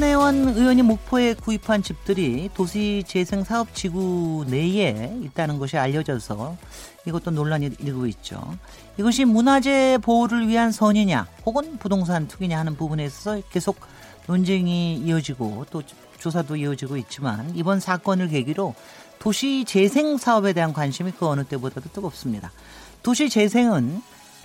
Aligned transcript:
손혜원 0.00 0.48
의원이 0.56 0.80
목포에 0.80 1.34
구입한 1.34 1.82
집들이 1.82 2.48
도시재생사업지구 2.54 4.46
내에 4.48 5.14
있다는 5.24 5.58
것이 5.58 5.76
알려져서 5.76 6.56
이것도 7.06 7.32
논란이 7.32 7.72
일고 7.80 8.06
있죠. 8.06 8.40
이것이 8.96 9.26
문화재 9.26 9.98
보호를 10.00 10.48
위한 10.48 10.72
선이냐 10.72 11.26
혹은 11.44 11.76
부동산 11.76 12.28
투기냐 12.28 12.58
하는 12.58 12.76
부분에 12.76 13.04
있어서 13.04 13.42
계속 13.50 13.76
논쟁이 14.26 14.96
이어지고 14.96 15.66
또 15.70 15.82
조사도 16.18 16.56
이어지고 16.56 16.96
있지만 16.96 17.52
이번 17.54 17.78
사건을 17.78 18.28
계기로 18.28 18.74
도시재생 19.18 20.16
사업에 20.16 20.54
대한 20.54 20.72
관심이 20.72 21.10
그 21.10 21.26
어느 21.26 21.44
때보다도 21.44 21.90
뜨겁습니다. 21.92 22.50
도시재생은 23.02 24.00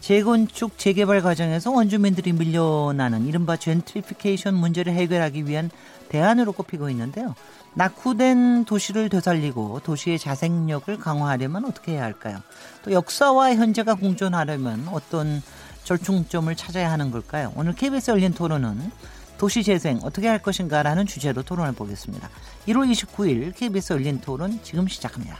재건축 0.05 0.77
재개발 0.77 1.23
과정에서 1.23 1.71
원주민들이 1.71 2.31
밀려나는 2.31 3.25
이른바 3.25 3.57
젠트리피케이션 3.57 4.53
문제를 4.53 4.93
해결하기 4.93 5.47
위한 5.47 5.71
대안으로 6.09 6.51
꼽히고 6.51 6.91
있는데요. 6.91 7.33
낙후된 7.73 8.65
도시를 8.65 9.09
되살리고 9.09 9.79
도시의 9.83 10.19
자생력을 10.19 10.95
강화하려면 10.99 11.65
어떻게 11.65 11.93
해야 11.93 12.03
할까요? 12.03 12.37
또 12.83 12.91
역사와 12.91 13.55
현재가 13.55 13.95
공존하려면 13.95 14.87
어떤 14.91 15.41
절충점을 15.85 16.55
찾아야 16.55 16.91
하는 16.91 17.09
걸까요? 17.09 17.51
오늘 17.55 17.73
KBS 17.73 18.11
열린 18.11 18.31
토론은 18.31 18.91
도시 19.39 19.63
재생 19.63 19.99
어떻게 20.03 20.27
할 20.27 20.37
것인가라는 20.39 21.07
주제로 21.07 21.41
토론해 21.41 21.71
보겠습니다. 21.71 22.29
1월 22.67 22.91
29일 22.91 23.55
KBS 23.55 23.93
열린 23.93 24.21
토론 24.21 24.59
지금 24.61 24.87
시작합니다. 24.87 25.39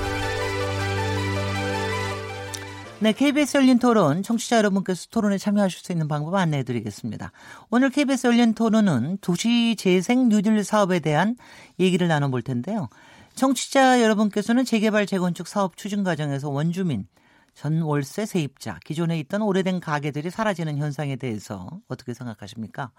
네, 3.01 3.13
KBS 3.13 3.57
열린 3.57 3.79
토론 3.79 4.21
청취자 4.21 4.57
여러분께서 4.57 5.07
토론에 5.09 5.39
참여하실 5.39 5.79
수 5.79 5.91
있는 5.91 6.07
방법 6.07 6.35
안내해 6.35 6.61
드리겠습니다. 6.61 7.31
오늘 7.71 7.89
KBS 7.89 8.27
열린 8.27 8.53
토론은 8.53 9.17
도시 9.21 9.75
재생 9.75 10.29
뉴딜 10.29 10.63
사업에 10.63 10.99
대한 10.99 11.35
얘기를 11.79 12.07
나눠 12.07 12.29
볼 12.29 12.43
텐데요. 12.43 12.89
청취자 13.33 14.03
여러분께서는 14.03 14.65
재개발 14.65 15.07
재건축 15.07 15.47
사업 15.47 15.77
추진 15.77 16.03
과정에서 16.03 16.49
원주민, 16.51 17.07
전월세 17.55 18.27
세입자, 18.27 18.77
기존에 18.85 19.17
있던 19.21 19.41
오래된 19.41 19.79
가게들이 19.79 20.29
사라지는 20.29 20.77
현상에 20.77 21.15
대해서 21.15 21.69
어떻게 21.87 22.13
생각하십니까? 22.13 22.91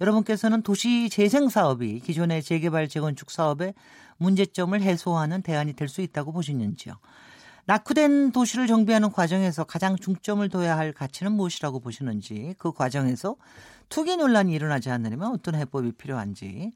여러분께서는 0.00 0.62
도시 0.62 1.10
재생 1.10 1.48
사업이 1.48 1.98
기존의 1.98 2.44
재개발 2.44 2.88
재건축 2.88 3.32
사업의 3.32 3.74
문제점을 4.18 4.80
해소하는 4.80 5.42
대안이 5.42 5.72
될 5.72 5.88
수 5.88 6.00
있다고 6.00 6.30
보시는지요? 6.30 6.94
낙후된 7.68 8.32
도시를 8.32 8.66
정비하는 8.66 9.12
과정에서 9.12 9.64
가장 9.64 9.94
중점을 9.94 10.48
둬야 10.48 10.78
할 10.78 10.94
가치는 10.94 11.32
무엇이라고 11.32 11.80
보시는지 11.80 12.54
그 12.56 12.72
과정에서 12.72 13.36
투기 13.90 14.16
논란이 14.16 14.54
일어나지 14.54 14.88
않으려면 14.88 15.32
어떤 15.32 15.54
해법이 15.54 15.92
필요한지 15.92 16.72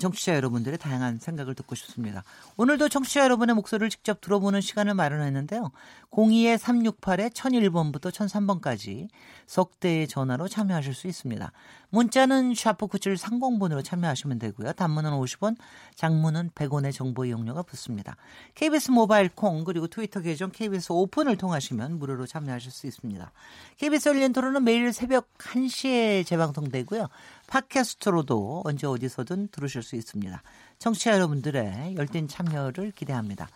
청취자 0.00 0.34
여러분들의 0.34 0.78
다양한 0.78 1.18
생각을 1.18 1.54
듣고 1.54 1.76
싶습니다. 1.76 2.24
오늘도 2.56 2.88
청취자 2.88 3.22
여러분의 3.22 3.54
목소리를 3.54 3.88
직접 3.90 4.20
들어보는 4.20 4.60
시간을 4.60 4.94
마련했는데요. 4.94 5.70
02-368-1001번부터 6.10 8.10
1003번까지 8.10 9.08
석대의 9.46 10.08
전화로 10.08 10.48
참여하실 10.48 10.94
수 10.94 11.06
있습니다. 11.06 11.52
문자는 11.90 12.54
샤프 12.54 12.86
9730번으로 12.86 13.84
참여하시면 13.84 14.38
되고요. 14.38 14.72
단문은 14.72 15.10
50원, 15.10 15.56
장문은 15.96 16.50
100원의 16.54 16.92
정보 16.92 17.24
이용료가 17.24 17.62
붙습니다. 17.62 18.16
KBS 18.54 18.92
모바일 18.92 19.28
콩 19.28 19.64
그리고 19.64 19.88
트위터 19.88 20.20
계정 20.20 20.50
KBS 20.50 20.92
오픈을 20.92 21.36
통하시면 21.36 21.98
무료로 21.98 22.26
참여하실 22.26 22.70
수 22.70 22.86
있습니다. 22.86 23.32
KBS 23.76 24.08
열린 24.08 24.32
토론은 24.32 24.64
매일 24.64 24.92
새벽 24.92 25.28
1시에 25.38 26.24
재방송되고요. 26.26 27.08
팟캐스트로도 27.50 28.62
언제 28.64 28.86
어디서든 28.86 29.48
들으실 29.48 29.82
수 29.82 29.96
있습니다. 29.96 30.42
청취자 30.78 31.12
여러분들의 31.14 31.96
열띤 31.96 32.28
참여를 32.28 32.92
기대합니다. 32.92 33.48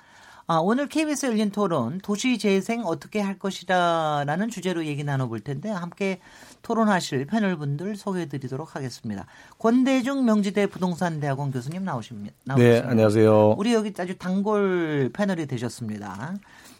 아, 0.46 0.56
오늘 0.56 0.88
KBS 0.88 1.26
열린 1.26 1.50
토론 1.50 1.98
도시 2.02 2.36
재생 2.36 2.84
어떻게 2.84 3.18
할 3.20 3.38
것이다라는 3.38 4.50
주제로 4.50 4.84
얘기 4.84 5.02
나눠볼 5.02 5.40
텐데 5.40 5.70
함께 5.70 6.20
토론하실 6.60 7.26
패널분들 7.26 7.96
소개해드리도록 7.96 8.76
하겠습니다. 8.76 9.24
권대중 9.58 10.26
명지대 10.26 10.66
부동산 10.66 11.18
대학원 11.18 11.50
교수님 11.50 11.84
나오십니다. 11.84 12.56
네, 12.56 12.80
안녕하세요. 12.80 13.54
우리 13.56 13.72
여기 13.72 13.94
아주 13.96 14.18
단골 14.18 15.10
패널이 15.14 15.46
되셨습니다. 15.46 16.34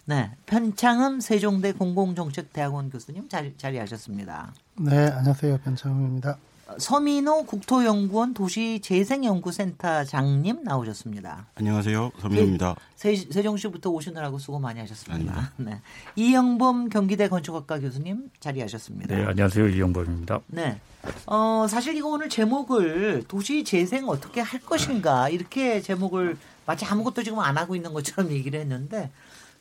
네, 0.04 0.30
편창흠 0.44 1.20
세종대 1.20 1.72
공공정책대학원 1.72 2.90
교수님 2.90 3.30
자리, 3.30 3.56
자리하셨습니다. 3.56 4.52
네, 4.80 5.08
안녕하세요. 5.08 5.58
편창흠입니다. 5.64 6.36
서민호 6.78 7.44
국토연구원 7.44 8.32
도시재생연구센터장님 8.34 10.64
나오셨습니다. 10.64 11.46
안녕하세요. 11.56 12.12
서민호입니다. 12.20 12.76
세, 12.96 13.14
세종시부터 13.16 13.90
오시느라고 13.90 14.38
수고 14.38 14.58
많이 14.58 14.80
하셨습니다. 14.80 15.52
네. 15.58 15.80
이영범 16.16 16.88
경기대 16.88 17.28
건축학과 17.28 17.78
교수님 17.80 18.30
자리하셨습니다. 18.40 19.14
네, 19.14 19.24
안녕하세요. 19.24 19.68
이영범입니다. 19.68 20.40
네. 20.48 20.80
어, 21.26 21.66
사실 21.68 21.94
이거 21.96 22.08
오늘 22.08 22.30
제목을 22.30 23.24
도시재생 23.28 24.08
어떻게 24.08 24.40
할 24.40 24.58
것인가 24.60 25.28
이렇게 25.28 25.82
제목을 25.82 26.38
마치 26.66 26.86
아무것도 26.86 27.22
지금 27.22 27.40
안 27.40 27.58
하고 27.58 27.76
있는 27.76 27.92
것처럼 27.92 28.32
얘기를 28.36 28.58
했는데 28.60 29.10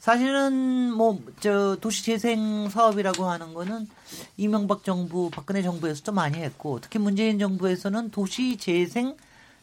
사실은 0.03 0.91
뭐 0.91 1.17
저 1.39 1.77
도시 1.79 2.03
재생 2.03 2.67
사업이라고 2.67 3.23
하는 3.23 3.53
거는 3.53 3.87
이명박 4.35 4.83
정부, 4.83 5.29
박근혜 5.29 5.61
정부에서도 5.61 6.11
많이 6.11 6.39
했고 6.39 6.79
특히 6.81 6.99
문재인 6.99 7.39
정부에서는 7.39 8.11
도시 8.11 8.57
재생 8.57 9.15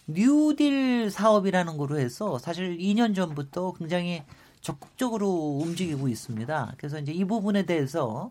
뉴딜 0.06 1.10
사업이라는 1.10 1.76
거로 1.76 1.98
해서 1.98 2.38
사실 2.38 2.78
2년 2.78 3.14
전부터 3.14 3.74
굉장히 3.78 4.22
적극적으로 4.62 5.58
움직이고 5.62 6.08
있습니다. 6.08 6.72
그래서 6.78 6.98
이제 6.98 7.12
이 7.12 7.26
부분에 7.26 7.66
대해서 7.66 8.30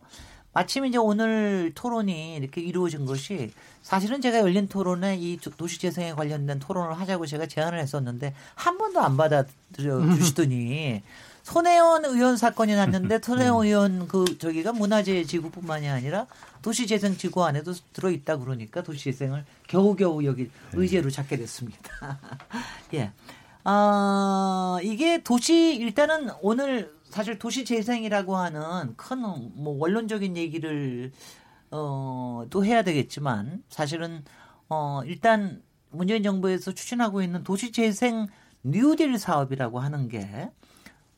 마침 0.52 0.88
이제 0.88 0.98
오늘 0.98 1.74
토론이 1.75 2.38
이렇게 2.38 2.60
이루어진 2.60 3.06
것이 3.06 3.51
사실은 3.84 4.19
제가 4.19 4.39
열린 4.39 4.68
토론에 4.68 5.16
이 5.16 5.38
도시재생에 5.38 6.13
관련된 6.13 6.57
토론을 6.57 7.00
하자고 7.00 7.28
제가 7.28 7.45
제안을 7.45 7.80
했었는데 7.80 8.34
한 8.56 8.80
번도 8.80 9.00
안 9.00 9.16
받아들여 9.16 10.01
주시더니 10.18 11.04
손혜원 11.50 12.06
의원 12.06 12.38
사건이 12.38 12.75
났는데 12.75 13.19
손혜원 13.24 13.66
의원 13.66 14.07
그 14.07 14.38
저기가 14.38 14.72
문화재 14.72 15.24
지구뿐만이 15.24 15.90
아니라 15.90 16.28
도시재생 16.62 17.18
지구 17.18 17.44
안에도 17.44 17.74
들어 17.92 18.12
있다 18.12 18.38
그러니까 18.38 18.84
도시재생을 18.84 19.44
겨우겨우 19.68 20.24
여기 20.25 20.51
의제로 20.74 21.10
잡게 21.10 21.38
됐습니다. 21.38 22.19
예. 22.94 23.12
아, 23.63 24.78
이게 24.84 25.24
도시 25.24 25.75
일단은 25.75 26.30
오늘 26.42 26.94
사실 27.10 27.40
도시 27.40 27.66
재생이라고 27.66 28.38
하는 28.38 28.96
큰 28.96 29.19
뭐 29.56 29.75
원론적인 29.80 30.38
얘기를 30.38 31.12
어, 31.72 32.46
또 32.51 32.63
해야 32.63 32.84
되겠지만 32.84 33.63
사실은 33.69 34.24
어, 34.69 35.01
일단 35.04 35.63
문재인 35.90 36.22
정부에서 36.22 36.74
추진하고 36.74 37.24
있는 37.24 37.44
도시 37.44 37.72
재생 37.72 38.28
뉴딜 38.62 39.18
사업이라고 39.18 39.80
하는 39.80 40.10
게 40.10 40.51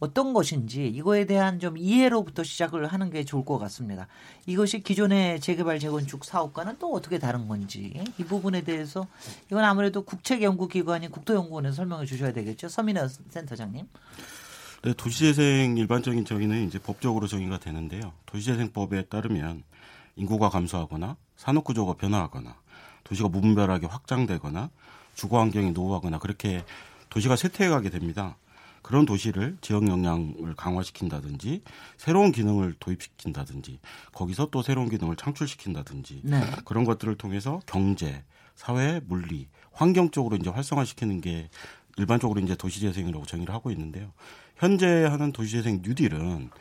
어떤 0.01 0.33
것인지 0.33 0.87
이거에 0.87 1.25
대한 1.25 1.59
좀 1.59 1.77
이해로부터 1.77 2.43
시작을 2.43 2.87
하는 2.87 3.11
게 3.11 3.23
좋을 3.23 3.45
것 3.45 3.59
같습니다. 3.59 4.07
이것이 4.47 4.81
기존의 4.81 5.39
재개발 5.39 5.77
재건축 5.77 6.25
사업과는 6.25 6.77
또 6.79 6.91
어떻게 6.91 7.19
다른 7.19 7.47
건지 7.47 8.03
이 8.17 8.23
부분에 8.23 8.61
대해서 8.61 9.05
이건 9.51 9.63
아무래도 9.63 10.01
국책연구기관인 10.01 11.11
국토연구원에서 11.11 11.75
설명을 11.75 12.07
주셔야 12.07 12.33
되겠죠. 12.33 12.67
서민아 12.67 13.07
센터장님. 13.29 13.87
네, 14.81 14.93
도시재생 14.93 15.77
일반적인 15.77 16.25
정의는 16.25 16.65
이제 16.65 16.79
법적으로 16.79 17.27
정의가 17.27 17.59
되는데요. 17.59 18.11
도시재생법에 18.25 19.03
따르면 19.03 19.61
인구가 20.15 20.49
감소하거나 20.49 21.15
산업 21.37 21.63
구조가 21.63 21.93
변화하거나 21.93 22.55
도시가 23.03 23.29
무분별하게 23.29 23.85
확장되거나 23.85 24.71
주거 25.13 25.39
환경이 25.39 25.73
노후하거나 25.73 26.17
그렇게 26.17 26.63
도시가 27.11 27.35
쇠퇴해가게 27.35 27.91
됩니다. 27.91 28.35
그런 28.81 29.05
도시를 29.05 29.57
지역 29.61 29.87
역량을 29.87 30.55
강화시킨다든지 30.55 31.61
새로운 31.97 32.31
기능을 32.31 32.75
도입시킨다든지 32.79 33.79
거기서 34.13 34.49
또 34.51 34.61
새로운 34.61 34.89
기능을 34.89 35.15
창출시킨다든지 35.15 36.21
네. 36.23 36.41
그런 36.65 36.83
것들을 36.83 37.15
통해서 37.15 37.61
경제, 37.65 38.23
사회, 38.55 38.99
물리, 39.05 39.47
환경 39.71 40.11
쪽으로 40.11 40.35
이제 40.37 40.49
활성화시키는 40.49 41.21
게 41.21 41.49
일반적으로 41.97 42.39
이제 42.39 42.55
도시재생이라고 42.55 43.25
정의를 43.25 43.53
하고 43.53 43.71
있는데요. 43.71 44.11
현재 44.61 45.05
하는 45.05 45.31
도시재생 45.31 45.81
뉴딜은 45.83 46.51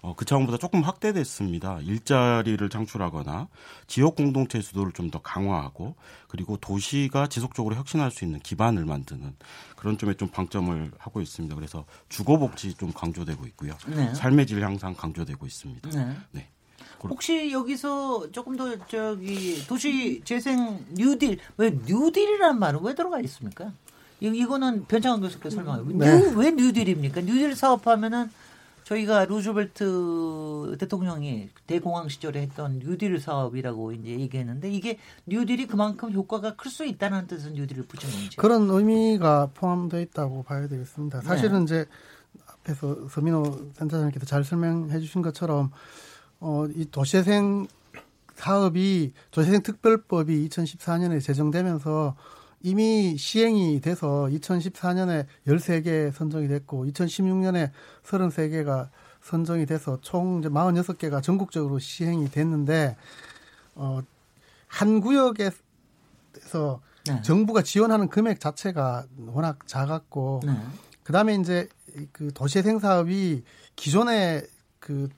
어, 0.00 0.14
그 0.16 0.24
차원보다 0.24 0.56
조금 0.56 0.80
확대됐습니다. 0.80 1.80
일자리를 1.82 2.66
창출하거나 2.70 3.48
지역 3.86 4.16
공동체 4.16 4.60
주도를 4.60 4.92
좀 4.92 5.10
더 5.12 5.20
강화하고 5.20 5.94
그리고 6.28 6.56
도시가 6.56 7.26
지속적으로 7.26 7.76
혁신할 7.76 8.10
수 8.10 8.24
있는 8.24 8.40
기반을 8.40 8.86
만드는 8.86 9.36
그런 9.76 9.98
점에 9.98 10.14
좀 10.14 10.28
방점을 10.28 10.90
하고 10.96 11.20
있습니다. 11.20 11.54
그래서 11.54 11.84
주거 12.08 12.38
복지 12.38 12.72
좀 12.72 12.90
강조되고 12.92 13.46
있고요. 13.48 13.76
네. 13.86 14.14
삶의 14.14 14.46
질 14.46 14.64
향상 14.64 14.94
강조되고 14.94 15.44
있습니다. 15.44 15.90
네. 15.90 16.16
네. 16.30 16.48
혹시 17.02 17.52
여기서 17.52 18.32
조금 18.32 18.56
더 18.56 18.78
저기 18.86 19.62
도시 19.66 20.22
재생 20.24 20.86
뉴딜 20.94 21.38
왜 21.58 21.70
뉴딜이라는 21.84 22.58
말은 22.58 22.80
왜 22.82 22.94
들어가 22.94 23.20
있습니까? 23.20 23.74
이, 24.22 24.26
이거는 24.26 24.84
변창흠 24.86 25.20
교수께서 25.20 25.56
설명해요. 25.56 25.84
네. 25.98 26.30
뉴, 26.30 26.38
왜 26.38 26.50
뉴딜입니까? 26.52 27.22
뉴딜 27.22 27.56
사업하면은 27.56 28.30
저희가 28.84 29.24
루즈벨트 29.26 30.76
대통령이 30.78 31.50
대공황 31.66 32.08
시절에 32.08 32.42
했던 32.42 32.78
뉴딜 32.80 33.18
사업이라고 33.20 33.92
이제 33.92 34.10
얘기했는데 34.10 34.70
이게 34.70 34.98
뉴딜이 35.26 35.66
그만큼 35.66 36.12
효과가 36.12 36.56
클 36.56 36.70
수 36.70 36.84
있다는 36.84 37.26
뜻에서 37.26 37.50
뉴딜을 37.50 37.84
붙인 37.86 38.10
건지. 38.10 38.36
그런 38.36 38.68
의미가 38.70 39.50
포함되어 39.54 40.00
있다고 40.00 40.42
봐야 40.42 40.66
되겠습니다. 40.68 41.20
네. 41.20 41.26
사실은 41.26 41.64
이제 41.64 41.86
앞에서 42.46 43.08
서민호 43.08 43.70
센터장님께서 43.74 44.26
잘 44.26 44.44
설명해 44.44 44.98
주신 45.00 45.22
것처럼 45.22 45.70
어, 46.40 46.66
이 46.74 46.86
도시재생 46.90 47.66
사업이 48.34 49.12
도시재생 49.30 49.62
특별법이 49.62 50.48
2014년에 50.48 51.20
제정되면서 51.22 52.16
이미 52.62 53.16
시행이 53.16 53.80
돼서 53.80 54.28
2014년에 54.30 55.26
13개 55.46 56.12
선정이 56.12 56.48
됐고 56.48 56.86
2016년에 56.86 57.70
33개가 58.04 58.88
선정이 59.22 59.66
돼서 59.66 59.98
총 60.00 60.40
이제 60.40 60.48
46개가 60.48 61.22
전국적으로 61.22 61.78
시행이 61.78 62.30
됐는데 62.30 62.96
어, 63.74 64.00
한 64.66 65.00
구역에서 65.00 65.52
네. 67.06 67.20
정부가 67.22 67.62
지원하는 67.62 68.08
금액 68.08 68.40
자체가 68.40 69.06
워낙 69.26 69.66
작았고 69.66 70.40
네. 70.44 70.52
그다음에 71.02 71.34
이제 71.34 71.68
그 72.12 72.32
도시재생 72.32 72.78
사업이 72.78 73.42
기존에 73.76 74.42
그 74.78 75.08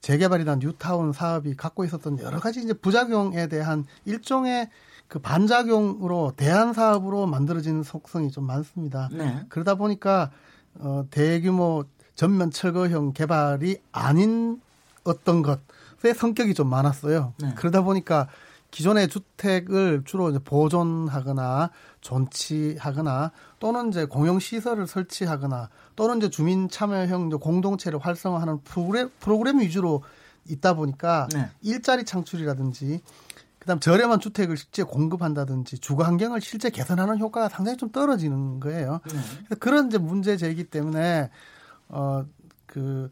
재개발이나 0.00 0.56
뉴타운 0.56 1.12
사업이 1.12 1.54
갖고 1.56 1.84
있었던 1.84 2.18
여러 2.20 2.40
가지 2.40 2.60
이제 2.60 2.72
부작용에 2.72 3.48
대한 3.48 3.84
일종의 4.06 4.70
그 5.10 5.18
반작용으로 5.18 6.34
대안 6.36 6.72
사업으로 6.72 7.26
만들어지는 7.26 7.82
속성이 7.82 8.30
좀 8.30 8.46
많습니다. 8.46 9.08
네. 9.12 9.44
그러다 9.48 9.74
보니까 9.74 10.30
어 10.78 11.04
대규모 11.10 11.84
전면 12.14 12.52
철거형 12.52 13.12
개발이 13.12 13.78
아닌 13.90 14.60
어떤 15.02 15.42
것의 15.42 16.14
성격이 16.14 16.54
좀 16.54 16.68
많았어요. 16.68 17.34
네. 17.40 17.52
그러다 17.56 17.82
보니까 17.82 18.28
기존의 18.70 19.08
주택을 19.08 20.02
주로 20.04 20.30
이제 20.30 20.38
보존하거나 20.38 21.70
존치하거나 22.02 23.32
또는 23.58 23.88
이제 23.88 24.04
공용 24.04 24.38
시설을 24.38 24.86
설치하거나 24.86 25.70
또는 25.96 26.18
이제 26.18 26.30
주민 26.30 26.68
참여형 26.68 27.30
공동체를 27.30 27.98
활성화하는 27.98 28.60
프로그램, 28.62 29.10
프로그램 29.18 29.58
위주로 29.58 30.04
있다 30.48 30.74
보니까 30.74 31.26
네. 31.32 31.50
일자리 31.62 32.04
창출이라든지 32.04 33.02
그다음 33.60 33.78
저렴한 33.78 34.20
주택을 34.20 34.56
실제 34.56 34.82
공급한다든지 34.82 35.78
주거 35.78 36.02
환경을 36.02 36.40
실제 36.40 36.70
개선하는 36.70 37.18
효과가 37.18 37.48
상당히 37.50 37.76
좀 37.76 37.92
떨어지는 37.92 38.58
거예요. 38.58 39.00
네. 39.04 39.20
그래서 39.44 39.54
그런 39.60 39.86
이제 39.86 39.98
문제 39.98 40.36
제기 40.36 40.64
때문에 40.64 41.30
어그 41.88 43.10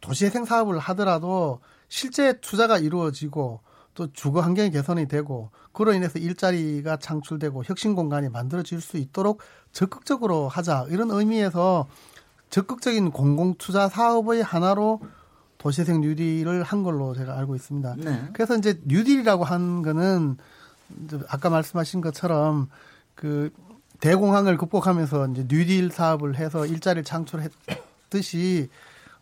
도시재생 0.00 0.44
사업을 0.44 0.78
하더라도 0.78 1.60
실제 1.88 2.40
투자가 2.40 2.78
이루어지고 2.78 3.60
또 3.94 4.12
주거 4.12 4.40
환경이 4.40 4.70
개선이 4.70 5.08
되고 5.08 5.50
그로 5.72 5.92
인해서 5.92 6.18
일자리가 6.20 6.98
창출되고 6.98 7.64
혁신 7.64 7.94
공간이 7.96 8.28
만들어질 8.28 8.80
수 8.80 8.96
있도록 8.96 9.40
적극적으로 9.72 10.48
하자 10.48 10.86
이런 10.88 11.10
의미에서 11.10 11.88
적극적인 12.50 13.10
공공 13.10 13.54
투자 13.58 13.88
사업의 13.88 14.42
하나로 14.42 15.00
도시재생 15.64 16.02
뉴딜을 16.02 16.62
한 16.62 16.82
걸로 16.82 17.14
제가 17.14 17.38
알고 17.38 17.56
있습니다. 17.56 17.94
네. 17.96 18.28
그래서 18.34 18.54
이제 18.54 18.78
뉴딜이라고 18.84 19.44
한 19.44 19.80
거는 19.80 20.36
아까 21.28 21.48
말씀하신 21.48 22.02
것처럼 22.02 22.68
그 23.14 23.50
대공황을 24.00 24.58
극복하면서 24.58 25.28
이제 25.28 25.46
뉴딜 25.48 25.90
사업을 25.90 26.36
해서 26.36 26.66
일자리를 26.66 27.02
창출했듯이 27.04 28.68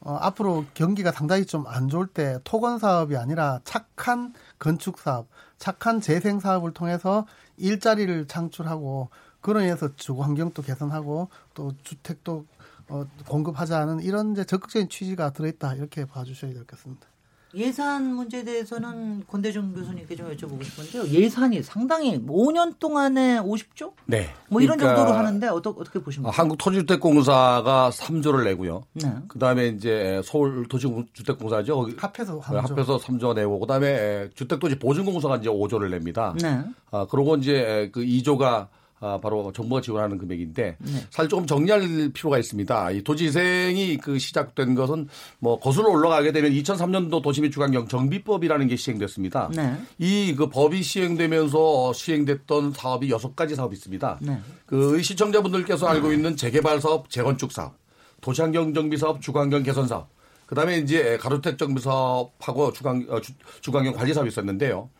어, 0.00 0.18
앞으로 0.20 0.64
경기가 0.74 1.12
상당히 1.12 1.46
좀 1.46 1.64
안 1.68 1.88
좋을 1.88 2.08
때 2.08 2.40
토건 2.42 2.80
사업이 2.80 3.16
아니라 3.16 3.60
착한 3.62 4.34
건축 4.58 4.98
사업, 4.98 5.28
착한 5.58 6.00
재생 6.00 6.40
사업을 6.40 6.72
통해서 6.72 7.24
일자리를 7.56 8.26
창출하고 8.26 9.10
그로 9.40 9.60
인해서 9.60 9.94
주거 9.94 10.24
환경도 10.24 10.62
개선하고 10.62 11.28
또 11.54 11.72
주택도 11.84 12.46
어, 12.92 13.06
공급하자는 13.26 14.00
이런 14.00 14.32
이제 14.32 14.44
적극적인 14.44 14.88
취지가 14.90 15.30
들어있다 15.30 15.74
이렇게 15.74 16.04
봐주셔야 16.04 16.52
될 16.52 16.60
것 16.66 16.76
같습니다. 16.76 17.06
예산 17.54 18.14
문제에 18.14 18.44
대해서는 18.44 19.24
권대중 19.26 19.74
교수님께 19.74 20.16
좀 20.16 20.26
여쭤보고 20.34 20.64
싶은데요. 20.64 21.06
예산이 21.08 21.62
상당히 21.62 22.18
5년 22.26 22.78
동안에 22.78 23.40
50조? 23.40 23.92
네. 24.06 24.30
뭐 24.48 24.62
이런 24.62 24.78
그러니까 24.78 24.96
정도로 25.04 25.18
하는데 25.18 25.48
어떻게 25.48 25.78
어떻게 25.80 25.98
보십니까? 26.02 26.30
한국토지주택공사가 26.34 27.90
3조를 27.90 28.44
내고요. 28.44 28.84
네. 28.94 29.14
그다음에 29.28 29.68
이제 29.68 30.22
서울 30.24 30.66
도시주택공사죠. 30.66 31.76
거기 31.76 31.94
합해서 31.98 32.34
네, 32.36 32.40
한 32.42 32.66
조. 32.66 32.72
합해서 32.74 32.96
3조 32.98 33.34
내고 33.34 33.58
그다음에 33.60 34.30
주택도시 34.34 34.78
보증공사가 34.78 35.36
이제 35.36 35.50
5조를 35.50 35.90
냅니다. 35.90 36.34
네. 36.40 36.64
아, 36.90 37.06
그러고 37.10 37.36
이제 37.36 37.90
그 37.92 38.00
2조가 38.00 38.68
아, 39.04 39.18
바로 39.20 39.52
정부가 39.52 39.80
지원하는 39.80 40.16
금액인데 40.16 40.76
네. 40.78 40.92
사실 41.10 41.28
조금 41.28 41.44
정리할 41.44 42.10
필요가 42.14 42.38
있습니다. 42.38 42.92
이 42.92 43.02
도지생이 43.02 43.96
그 43.96 44.20
시작된 44.20 44.76
것은 44.76 45.08
뭐 45.40 45.58
거슬러 45.58 45.88
올라가게 45.88 46.30
되면 46.30 46.52
2003년도 46.52 47.20
도시및 47.20 47.52
주간경 47.52 47.88
정비법이라는 47.88 48.68
게 48.68 48.76
시행됐습니다. 48.76 49.50
네. 49.56 49.76
이그 49.98 50.50
법이 50.50 50.84
시행되면서 50.84 51.92
시행됐던 51.92 52.74
사업이 52.74 53.10
여섯 53.10 53.34
가지 53.34 53.56
사업이 53.56 53.74
있습니다. 53.74 54.20
네. 54.22 54.38
그 54.66 55.02
시청자분들께서 55.02 55.88
알고 55.88 56.12
있는 56.12 56.36
재개발 56.36 56.80
사업, 56.80 57.10
재건축 57.10 57.50
사업, 57.50 57.74
도시환경 58.20 58.72
정비 58.72 58.96
사업, 58.98 59.20
주거환경 59.20 59.64
개선 59.64 59.88
사업, 59.88 60.10
그다음에 60.46 60.78
이제 60.78 61.18
가로택 61.20 61.58
정비 61.58 61.80
사업하고 61.80 62.72
주간 62.72 63.04
어, 63.08 63.20
주, 63.20 63.32
주거환경 63.62 63.94
관리 63.94 64.14
사업이 64.14 64.28
있었는데요. 64.28 64.90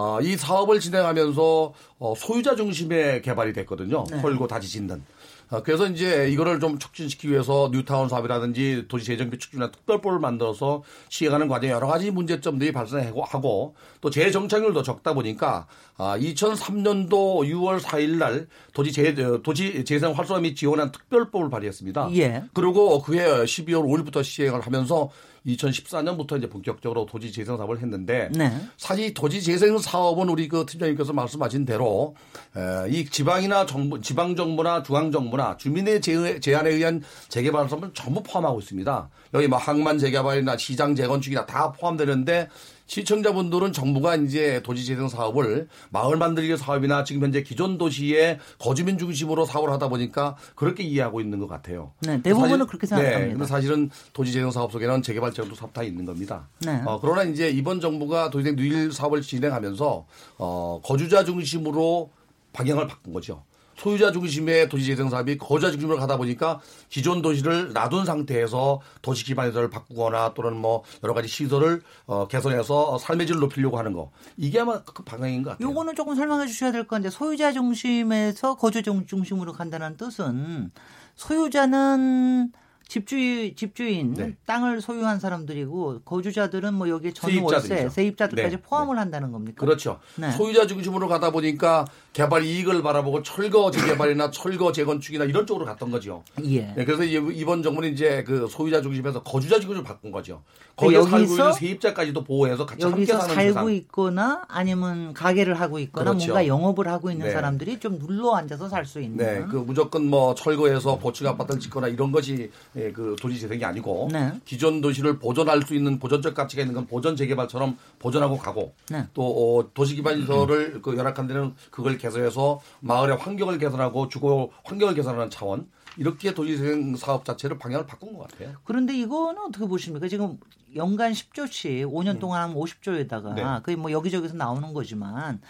아, 0.00 0.20
이 0.22 0.36
사업을 0.36 0.78
진행하면서 0.78 1.72
어, 1.98 2.14
소유자 2.16 2.54
중심의 2.54 3.20
개발이 3.22 3.52
됐거든요. 3.52 4.04
네. 4.08 4.20
헐고 4.20 4.46
다시 4.46 4.68
짓는. 4.68 5.02
아, 5.50 5.62
그래서 5.62 5.88
이제 5.88 6.28
이거를 6.30 6.60
좀 6.60 6.78
촉진시키기 6.78 7.32
위해서 7.32 7.68
뉴타운 7.72 8.08
사업이라든지 8.08 8.84
도시 8.86 9.06
재정비 9.06 9.38
촉진이나 9.38 9.72
특별법을 9.72 10.20
만들어서 10.20 10.84
시행하는 11.08 11.48
과정에 11.48 11.72
여러 11.72 11.88
가지 11.88 12.12
문제점들이 12.12 12.70
발생하고 12.70 13.74
또 14.00 14.10
재정착률도 14.10 14.84
적다 14.84 15.14
보니까 15.14 15.66
아, 15.96 16.16
2003년도 16.16 17.10
6월 17.48 17.80
4일 17.80 18.18
날 18.18 18.46
도시 18.74 18.92
재, 18.92 19.08
어, 19.20 19.42
도시 19.42 19.84
재생 19.84 20.12
활성화 20.12 20.42
및 20.42 20.54
지원한 20.54 20.92
특별법을 20.92 21.50
발의했습니다. 21.50 22.10
예. 22.14 22.44
그리고 22.52 23.02
그해 23.02 23.24
12월 23.24 23.82
5일부터 23.82 24.22
시행을 24.22 24.60
하면서 24.60 25.10
2014년부터 25.46 26.38
이제 26.38 26.48
본격적으로 26.48 27.06
도시 27.06 27.32
재생 27.32 27.56
사업을 27.56 27.80
했는데 27.80 28.28
네. 28.32 28.52
사실 28.76 29.14
도시 29.14 29.42
재생 29.42 29.78
사업은 29.78 30.28
우리 30.28 30.48
그 30.48 30.66
팀장님께서 30.66 31.12
말씀하신 31.12 31.64
대로 31.64 32.14
에, 32.56 32.90
이 32.90 33.04
지방이나 33.04 33.66
정부, 33.66 34.00
지방 34.00 34.36
정부나 34.36 34.82
중앙 34.82 35.10
정부나 35.12 35.56
주민의 35.56 36.00
제, 36.00 36.40
제안에 36.40 36.70
의한 36.70 37.02
재개발 37.28 37.68
사업은 37.68 37.92
전부 37.94 38.22
포함하고 38.22 38.58
있습니다. 38.60 39.10
여기 39.34 39.48
뭐 39.48 39.58
항만 39.58 39.98
재개발이나 39.98 40.56
시장 40.56 40.94
재건축이나 40.94 41.46
다 41.46 41.72
포함되는데 41.72 42.48
시청자분들은 42.88 43.72
정부가 43.72 44.16
이제 44.16 44.60
도시 44.64 44.84
재생 44.84 45.08
사업을 45.08 45.68
마을 45.90 46.16
만들기 46.16 46.56
사업이나 46.56 47.04
지금 47.04 47.22
현재 47.22 47.42
기존 47.42 47.78
도시의 47.78 48.38
거주민 48.58 48.98
중심으로 48.98 49.44
사업을 49.44 49.70
하다 49.70 49.88
보니까 49.88 50.36
그렇게 50.56 50.82
이해하고 50.82 51.20
있는 51.20 51.38
것 51.38 51.46
같아요. 51.46 51.92
네, 52.00 52.20
대부분은 52.22 52.48
사실- 52.50 52.66
그렇게 52.66 52.86
생각합니다. 52.86 53.24
네, 53.26 53.32
근데 53.32 53.46
사실은 53.46 53.90
도시 54.14 54.32
재생 54.32 54.50
사업 54.50 54.72
속에는 54.72 55.02
재개발 55.02 55.32
제도도 55.32 55.54
사업 55.54 55.72
다 55.74 55.82
있는 55.82 56.06
겁니다. 56.06 56.48
네. 56.64 56.80
어, 56.86 56.98
그러나 57.00 57.22
이제 57.24 57.50
이번 57.50 57.80
정부가 57.80 58.30
도시재생 58.30 58.56
누일 58.56 58.90
사업을 58.90 59.20
진행하면서 59.20 60.06
어, 60.38 60.80
거주자 60.82 61.24
중심으로 61.24 62.10
방향을 62.54 62.86
바꾼 62.88 63.12
거죠. 63.12 63.44
소유자 63.78 64.10
중심의 64.12 64.68
도시재생 64.68 65.08
사업이 65.08 65.38
거주자 65.38 65.70
중심으로 65.70 65.98
가다 65.98 66.16
보니까 66.16 66.60
기존 66.88 67.22
도시를 67.22 67.72
놔둔 67.72 68.04
상태에서 68.04 68.80
도시 69.02 69.24
기반 69.24 69.48
시설을 69.48 69.70
바꾸거나 69.70 70.34
또는 70.34 70.56
뭐 70.56 70.82
여러 71.04 71.14
가지 71.14 71.28
시설을 71.28 71.80
어, 72.06 72.26
개선해서 72.26 72.98
삶의 72.98 73.26
질을 73.28 73.40
높이려고 73.40 73.78
하는 73.78 73.92
거 73.92 74.10
이게 74.36 74.60
아마 74.60 74.82
그 74.82 75.04
방향인 75.04 75.42
것 75.44 75.50
같아요. 75.50 75.68
요거는 75.70 75.94
조금 75.94 76.16
설명해 76.16 76.46
주셔야 76.48 76.72
될 76.72 76.86
건데 76.88 77.08
소유자 77.08 77.52
중심에서 77.52 78.56
거주 78.56 78.82
중- 78.82 79.06
중심으로 79.06 79.52
간다는 79.52 79.96
뜻은 79.96 80.70
소유자는 81.14 82.52
집주인 82.88 83.54
집주인 83.54 84.14
네. 84.14 84.34
땅을 84.46 84.80
소유한 84.80 85.20
사람들이고 85.20 86.00
거주자들은 86.06 86.72
뭐 86.72 86.88
여기 86.88 87.12
전월세 87.12 87.60
세입자들이죠. 87.68 87.90
세입자들까지 87.90 88.56
네. 88.56 88.62
포함을 88.62 88.98
한다는 88.98 89.30
겁니까? 89.30 89.60
그렇죠. 89.64 90.00
네. 90.16 90.30
소유자 90.32 90.66
중심으로 90.66 91.06
가다 91.06 91.30
보니까 91.30 91.84
개발 92.14 92.44
이익을 92.44 92.82
바라보고 92.82 93.22
철거 93.22 93.70
재개발이나 93.70 94.30
철거 94.30 94.72
재건축이나 94.72 95.24
이런 95.26 95.46
쪽으로 95.46 95.66
갔던 95.66 95.90
거죠. 95.90 96.24
예. 96.44 96.72
네, 96.74 96.84
그래서 96.86 97.04
이- 97.04 97.36
이번 97.38 97.62
정부는 97.62 97.92
이제 97.92 98.24
그 98.26 98.46
소유자 98.48 98.80
중심에서 98.80 99.22
거주자 99.22 99.56
중심으로 99.60 99.82
바꾼 99.84 100.10
거죠. 100.10 100.42
그 100.74 100.86
거기에 100.86 101.02
살고 101.02 101.32
있는 101.34 101.52
세입자까지도 101.52 102.24
보호해서 102.24 102.64
같이 102.64 102.82
함께 102.84 103.02
여기서 103.02 103.18
사는 103.20 103.34
살고 103.34 103.50
세상. 103.50 103.72
있거나 103.74 104.44
아니면 104.48 105.12
가게를 105.12 105.60
하고 105.60 105.78
있거나 105.80 106.12
그렇죠. 106.12 106.28
뭔가 106.28 106.46
영업을 106.46 106.88
하고 106.88 107.10
있는 107.10 107.26
네. 107.26 107.32
사람들이 107.32 107.80
좀 107.80 107.98
눌러 107.98 108.34
앉아서 108.34 108.66
살 108.70 108.86
수 108.86 109.00
있는. 109.02 109.18
네, 109.18 109.44
그 109.50 109.56
무조건 109.56 110.06
뭐 110.08 110.34
철거해서 110.34 110.98
보충 110.98 111.26
아파트를 111.26 111.60
짓거나 111.60 111.88
이런 111.88 112.10
것이 112.12 112.50
예, 112.78 112.92
그 112.92 113.16
도시 113.20 113.40
재생이 113.40 113.64
아니고 113.64 114.08
네. 114.12 114.32
기존 114.44 114.80
도시를 114.80 115.18
보존할 115.18 115.62
수 115.62 115.74
있는 115.74 115.98
보존적 115.98 116.34
가치가 116.34 116.62
있는 116.62 116.74
건 116.74 116.86
보존 116.86 117.16
재개발처럼 117.16 117.76
보존하고 117.98 118.38
가고 118.38 118.74
네. 118.90 119.04
또 119.14 119.58
어, 119.58 119.70
도시 119.74 119.96
기반 119.96 120.20
시설을 120.20 120.80
그 120.80 120.96
열악한 120.96 121.26
데는 121.26 121.54
그걸 121.70 121.98
개선해서 121.98 122.60
마을의 122.80 123.16
환경을 123.16 123.58
개선하고 123.58 124.08
주거 124.08 124.50
환경을 124.64 124.94
개선하는 124.94 125.30
차원 125.30 125.66
이렇게 125.96 126.32
도시 126.32 126.56
재생 126.56 126.94
사업 126.96 127.24
자체를 127.24 127.58
방향을 127.58 127.86
바꾼 127.86 128.16
것 128.16 128.28
같아요. 128.28 128.54
그런데 128.64 128.96
이거는 128.96 129.42
어떻게 129.48 129.66
보십니까? 129.66 130.06
지금 130.06 130.38
연간 130.76 131.12
10조씩 131.12 131.90
5년 131.90 132.20
동안 132.20 132.42
하면 132.42 132.56
50조에다가 132.56 133.26
음. 133.30 133.34
네. 133.34 133.44
그게 133.62 133.76
뭐 133.76 133.90
여기저기서 133.90 134.34
나오는 134.34 134.72
거지만 134.72 135.40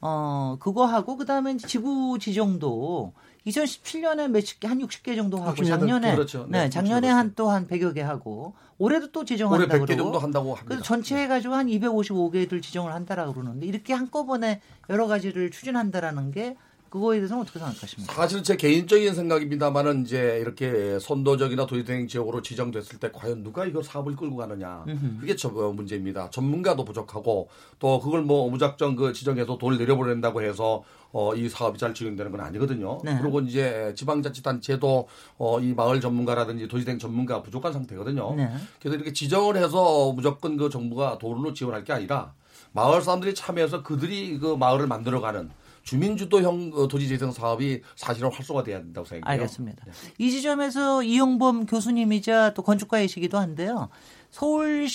어 0.00 0.56
그거 0.58 0.84
하고 0.84 1.16
그다음에 1.16 1.56
지구 1.58 2.18
지정도 2.18 3.12
2017년에 3.46 4.28
몇십 4.30 4.60
개 4.60 4.68
한 4.68 4.78
60개 4.78 5.16
정도 5.16 5.38
하고 5.38 5.50
68 5.50 5.66
작년에 5.78 6.14
그렇죠. 6.14 6.46
네, 6.48 6.64
네, 6.64 6.70
작년에 6.70 7.00
그렇죠. 7.08 7.16
한또한 7.16 7.66
100여 7.66 7.94
개 7.94 8.00
하고 8.00 8.54
올해도 8.78 9.10
또 9.12 9.20
올해 9.20 9.26
지정한다 9.26 9.66
100개 9.66 9.86
그러고 9.86 9.96
정도 9.96 10.18
한다고 10.18 10.50
합니다. 10.54 10.64
그래서 10.66 10.82
전체 10.82 11.16
해 11.16 11.26
가지고 11.28 11.54
한 11.54 11.66
255개를 11.66 12.62
지정을 12.62 12.92
한다라고 12.92 13.34
그러는데 13.34 13.66
이렇게 13.66 13.92
한꺼번에 13.94 14.60
여러 14.90 15.06
가지를 15.06 15.50
추진한다라는 15.50 16.30
게 16.30 16.56
그거에 16.92 17.16
대해서는 17.16 17.42
어떻게 17.42 17.58
생각하십니까? 17.58 18.12
사실 18.12 18.42
제 18.42 18.54
개인적인 18.54 19.14
생각입니다만은 19.14 20.02
이제 20.02 20.38
이렇게 20.42 20.98
선도적이나 20.98 21.64
도시재생 21.64 22.06
지역으로 22.06 22.42
지정됐을 22.42 22.98
때 22.98 23.10
과연 23.10 23.42
누가 23.42 23.64
이거 23.64 23.82
사업을 23.82 24.14
끌고 24.14 24.36
가느냐 24.36 24.84
그게 25.18 25.34
저 25.34 25.48
어, 25.48 25.72
문제입니다. 25.72 26.28
전문가도 26.28 26.84
부족하고 26.84 27.48
또 27.78 27.98
그걸 27.98 28.20
뭐 28.20 28.50
무작정 28.50 28.96
그 28.96 29.14
지정해서 29.14 29.56
돈을 29.56 29.78
내려보낸다고 29.78 30.42
해서 30.42 30.82
어, 31.12 31.34
이 31.34 31.48
사업이 31.48 31.78
잘 31.78 31.94
진행되는 31.94 32.30
건 32.30 32.42
아니거든요. 32.42 32.98
네. 33.02 33.18
그리고 33.22 33.40
이제 33.40 33.94
지방자치단체도 33.96 35.08
어, 35.38 35.60
이 35.60 35.72
마을 35.72 35.98
전문가라든지 35.98 36.68
도시재생 36.68 36.98
전문가 36.98 37.42
부족한 37.42 37.72
상태거든요. 37.72 38.34
네. 38.34 38.50
그래서 38.80 38.96
이렇게 38.96 39.14
지정을 39.14 39.56
해서 39.56 40.12
무조건 40.12 40.58
그 40.58 40.68
정부가 40.68 41.16
돈으로 41.16 41.54
지원할 41.54 41.84
게 41.84 41.94
아니라 41.94 42.34
마을 42.72 43.00
사람들이 43.00 43.34
참여해서 43.34 43.82
그들이 43.82 44.38
그 44.38 44.56
마을을 44.56 44.86
만들어가는 44.86 45.61
주민주도형 45.82 46.72
어, 46.74 46.88
도시 46.88 47.08
재생 47.08 47.30
사업이 47.32 47.82
사실은 47.96 48.30
활성화돼야 48.32 48.78
된다고 48.78 49.04
생각해요. 49.06 49.40
알겠습니다. 49.42 49.84
이 50.18 50.30
지점에서 50.30 51.02
이용범 51.02 51.66
교수님이자 51.66 52.54
또 52.54 52.62
건축가이시기도 52.62 53.38
한데요. 53.38 53.88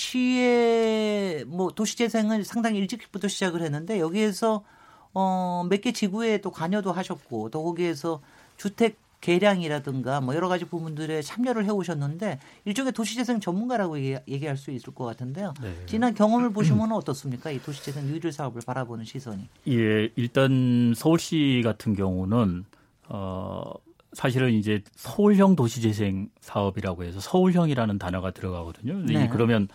서울시의 0.08 1.44
뭐 1.46 1.70
도시재생을 1.70 2.44
상당히 2.44 2.78
일찍부터 2.78 3.28
시작을 3.28 3.62
했는데 3.62 4.00
여기에서 4.00 4.64
어, 5.14 5.66
몇 5.68 5.80
개 5.80 5.92
지구에 5.92 6.38
또 6.38 6.50
관여도 6.50 6.92
하셨고 6.92 7.50
또 7.50 7.62
거기에서 7.64 8.20
주택 8.56 8.98
개량이라든가 9.20 10.20
뭐 10.20 10.34
여러 10.34 10.48
가지 10.48 10.64
부분들에 10.64 11.22
참여를 11.22 11.64
해오셨는데 11.64 12.38
일종의 12.64 12.92
도시재생 12.92 13.40
전문가라고 13.40 13.98
얘기, 13.98 14.16
얘기할 14.28 14.56
수 14.56 14.70
있을 14.70 14.94
것 14.94 15.04
같은데요. 15.04 15.54
지난 15.86 16.14
경험을 16.14 16.50
보시면 16.52 16.92
어떻습니까? 16.92 17.50
이 17.50 17.60
도시재생 17.60 18.06
뉴딜 18.06 18.32
사업을 18.32 18.62
바라보는 18.64 19.04
시선이. 19.04 19.48
예, 19.68 20.10
일단 20.14 20.92
서울시 20.96 21.62
같은 21.64 21.94
경우는 21.94 22.64
어 23.08 23.72
사실은 24.12 24.52
이제 24.52 24.82
서울형 24.94 25.56
도시재생 25.56 26.28
사업이라고 26.40 27.04
해서 27.04 27.20
서울형이라는 27.20 27.98
단어가 27.98 28.30
들어가거든요. 28.30 28.98
네. 28.98 29.24
이 29.24 29.28
그러면 29.28 29.68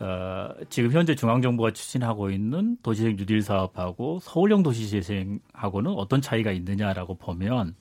어 0.00 0.50
지금 0.68 0.92
현재 0.92 1.14
중앙정부가 1.14 1.72
추진하고 1.72 2.30
있는 2.30 2.76
도시재생 2.82 3.16
뉴딜 3.16 3.40
사업하고 3.40 4.18
서울형 4.20 4.62
도시재생하고는 4.62 5.92
어떤 5.92 6.20
차이가 6.20 6.52
있느냐라고 6.52 7.14
보면 7.14 7.68
어, 7.68 7.74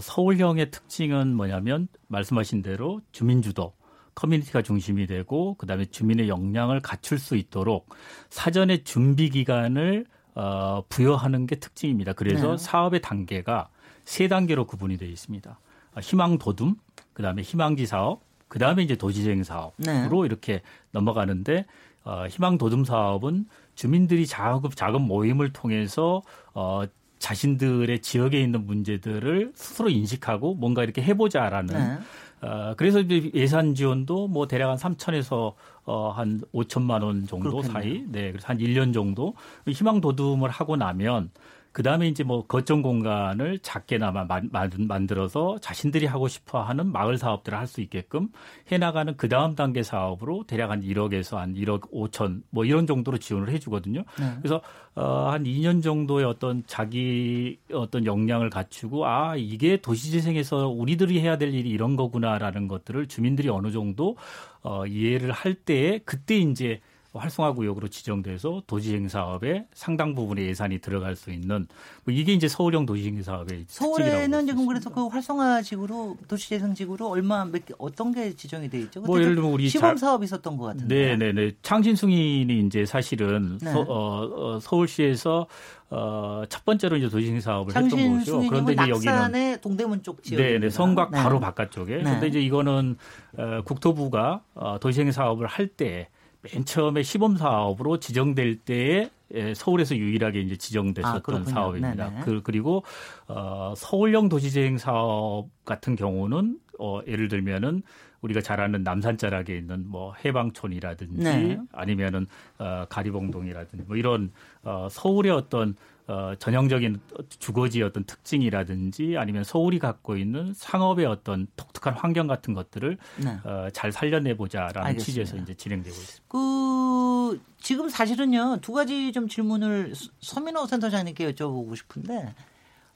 서울형의 0.00 0.70
특징은 0.70 1.34
뭐냐면 1.34 1.88
말씀하신 2.08 2.62
대로 2.62 3.00
주민주도 3.12 3.74
커뮤니티가 4.14 4.62
중심이 4.62 5.06
되고 5.06 5.54
그다음에 5.54 5.84
주민의 5.84 6.28
역량을 6.28 6.80
갖출 6.80 7.18
수 7.18 7.36
있도록 7.36 7.88
사전에 8.30 8.82
준비 8.82 9.30
기간을 9.30 10.06
어, 10.34 10.82
부여하는 10.88 11.46
게 11.46 11.56
특징입니다. 11.56 12.12
그래서 12.12 12.52
네. 12.52 12.56
사업의 12.56 13.00
단계가 13.00 13.68
세 14.04 14.28
단계로 14.28 14.66
구분이 14.66 14.98
되어 14.98 15.08
있습니다. 15.08 15.58
어, 15.94 16.00
희망 16.00 16.38
도둠, 16.38 16.76
그다음에 17.14 17.42
희망지 17.42 17.86
사업, 17.86 18.20
그다음에 18.48 18.82
이제 18.82 18.96
도시재생 18.96 19.42
사업으로 19.44 19.74
네. 20.22 20.26
이렇게 20.26 20.62
넘어가는데 20.92 21.66
어, 22.04 22.26
희망 22.28 22.58
도둠 22.58 22.84
사업은 22.84 23.46
주민들이 23.74 24.26
작업 24.26 24.76
작은 24.76 25.00
모임을 25.02 25.52
통해서 25.52 26.22
어, 26.54 26.84
자신들의 27.18 28.00
지역에 28.00 28.40
있는 28.40 28.66
문제들을 28.66 29.52
스스로 29.54 29.88
인식하고 29.88 30.54
뭔가 30.54 30.84
이렇게 30.84 31.02
해보자라는 31.02 31.74
네. 31.74 31.98
어, 32.42 32.74
그래서 32.76 33.00
이제 33.00 33.30
예산 33.34 33.74
지원도 33.74 34.28
뭐 34.28 34.46
대략 34.46 34.70
한 34.70 34.76
3천에서 34.76 35.54
어, 35.84 36.10
한 36.10 36.42
5천만 36.52 37.02
원 37.02 37.26
정도 37.26 37.50
그렇겠네요. 37.50 37.72
사이. 37.72 38.04
네. 38.08 38.30
그래서 38.30 38.48
한 38.48 38.58
1년 38.58 38.92
정도 38.92 39.34
희망 39.66 40.00
도둠을 40.00 40.50
하고 40.50 40.76
나면 40.76 41.30
그 41.76 41.82
다음에 41.82 42.08
이제 42.08 42.24
뭐 42.24 42.46
거점 42.46 42.80
공간을 42.80 43.58
작게나마 43.58 44.24
만, 44.24 44.48
만들어서 44.50 45.58
자신들이 45.60 46.06
하고 46.06 46.26
싶어 46.26 46.62
하는 46.62 46.90
마을 46.90 47.18
사업들을 47.18 47.58
할 47.58 47.66
수 47.66 47.82
있게끔 47.82 48.28
해 48.72 48.78
나가는 48.78 49.14
그 49.18 49.28
다음 49.28 49.54
단계 49.54 49.82
사업으로 49.82 50.44
대략 50.46 50.70
한 50.70 50.80
1억에서 50.80 51.36
한 51.36 51.52
1억 51.52 51.90
5천 51.90 52.42
뭐 52.48 52.64
이런 52.64 52.86
정도로 52.86 53.18
지원을 53.18 53.50
해 53.50 53.58
주거든요. 53.58 54.04
네. 54.18 54.32
그래서 54.38 54.62
어, 54.94 55.28
한 55.30 55.44
2년 55.44 55.82
정도의 55.82 56.24
어떤 56.24 56.62
자기 56.66 57.58
어떤 57.70 58.06
역량을 58.06 58.48
갖추고 58.48 59.04
아 59.04 59.36
이게 59.36 59.76
도시재생에서 59.78 60.68
우리들이 60.68 61.20
해야 61.20 61.36
될 61.36 61.52
일이 61.52 61.68
이런 61.68 61.96
거구나라는 61.96 62.68
것들을 62.68 63.06
주민들이 63.08 63.50
어느 63.50 63.70
정도 63.70 64.16
어, 64.62 64.86
이해를 64.86 65.32
할 65.32 65.54
때에 65.54 65.98
그때 66.06 66.38
이제 66.38 66.80
활성화구역으로 67.16 67.88
지정돼서 67.88 68.62
도시재생 68.66 69.08
사업에 69.08 69.66
상당 69.74 70.14
부분의 70.14 70.46
예산이 70.48 70.78
들어갈 70.80 71.16
수 71.16 71.30
있는 71.30 71.66
뭐 72.04 72.14
이게 72.14 72.32
이제 72.32 72.48
서울형 72.48 72.86
도시재생 72.86 73.22
사업의 73.22 73.64
서울에는 73.68 74.46
지금. 74.46 74.66
그래서 74.66 74.90
그 74.90 75.06
활성화지구로 75.08 76.16
도시재생지구로 76.28 77.08
얼마 77.08 77.44
몇 77.44 77.64
개, 77.64 77.74
어떤 77.78 78.12
게 78.12 78.34
지정이 78.34 78.68
돼 78.70 78.80
있죠? 78.80 79.00
뭐 79.00 79.20
예를 79.20 79.34
들면 79.34 79.52
우리 79.52 79.68
시범 79.68 79.96
자- 79.96 80.06
사업이 80.06 80.24
있었던 80.24 80.56
것 80.56 80.64
같은데. 80.66 81.16
네네네. 81.16 81.52
창신승인이 81.62 82.60
이제 82.66 82.84
사실은 82.84 83.58
네. 83.60 83.70
서, 83.72 83.80
어, 83.80 84.54
어, 84.56 84.60
서울시에서 84.60 85.46
어, 85.88 86.42
첫 86.48 86.64
번째로 86.64 86.96
이제 86.96 87.08
도시재생 87.08 87.40
사업을 87.40 87.74
했던 87.76 88.18
거죠. 88.18 88.40
그런데 88.48 88.72
이제 88.72 88.88
여기는 88.88 89.60
동대문 89.60 90.02
쪽 90.02 90.22
지역. 90.22 90.38
네, 90.40 90.58
네, 90.58 90.68
성곽 90.68 91.12
바로 91.12 91.38
바깥쪽에. 91.38 91.96
네. 91.98 92.02
근데 92.02 92.26
이제 92.26 92.40
이거는 92.40 92.96
어, 93.36 93.62
국토부가 93.64 94.42
어, 94.54 94.78
도시재생 94.80 95.12
사업을 95.12 95.46
할때 95.46 96.08
맨 96.52 96.64
처음에 96.64 97.02
시범 97.02 97.36
사업으로 97.36 97.98
지정될 97.98 98.56
때에 98.56 99.10
에, 99.32 99.54
서울에서 99.54 99.96
유일하게 99.96 100.40
이제 100.40 100.54
아, 100.54 100.58
지정됐었던 100.58 101.22
그렇군요. 101.22 101.50
사업입니다. 101.50 102.10
네네. 102.10 102.20
그, 102.22 102.42
그리고 102.42 102.84
어, 103.26 103.74
서울형 103.76 104.28
도시재생 104.28 104.78
사업 104.78 105.48
같은 105.64 105.96
경우는 105.96 106.58
어, 106.78 107.00
예를 107.06 107.28
들면은 107.28 107.82
우리가 108.20 108.40
잘 108.40 108.60
아는 108.60 108.82
남산자락에 108.82 109.56
있는 109.56 109.84
뭐 109.88 110.14
해방촌이라든지 110.24 111.22
네. 111.22 111.58
아니면은 111.72 112.26
어, 112.58 112.84
가리봉동이라든지 112.88 113.84
뭐 113.86 113.96
이런 113.96 114.30
어, 114.62 114.88
서울의 114.90 115.32
어떤 115.32 115.76
어, 116.08 116.32
전형적인 116.38 117.00
주거지의 117.40 117.84
어떤 117.84 118.04
특징이라든지 118.04 119.16
아니면 119.18 119.42
서울이 119.42 119.78
갖고 119.80 120.16
있는 120.16 120.52
상업의 120.54 121.04
어떤 121.06 121.48
독특한 121.56 121.94
환경 121.94 122.26
같은 122.28 122.54
것들을 122.54 122.96
네. 123.24 123.38
어, 123.44 123.68
잘 123.72 123.90
살려내보자라는 123.90 124.86
알겠습니다. 124.88 125.04
취지에서 125.04 125.36
이제 125.42 125.54
진행되고 125.54 125.94
있습니다. 125.96 126.24
그 126.28 127.40
지금 127.60 127.88
사실은요 127.88 128.58
두 128.62 128.72
가지 128.72 129.12
좀 129.12 129.26
질문을 129.26 129.94
서- 129.96 130.10
서민호 130.20 130.66
센터장님께 130.66 131.32
여쭤보고 131.32 131.74
싶은데 131.76 132.34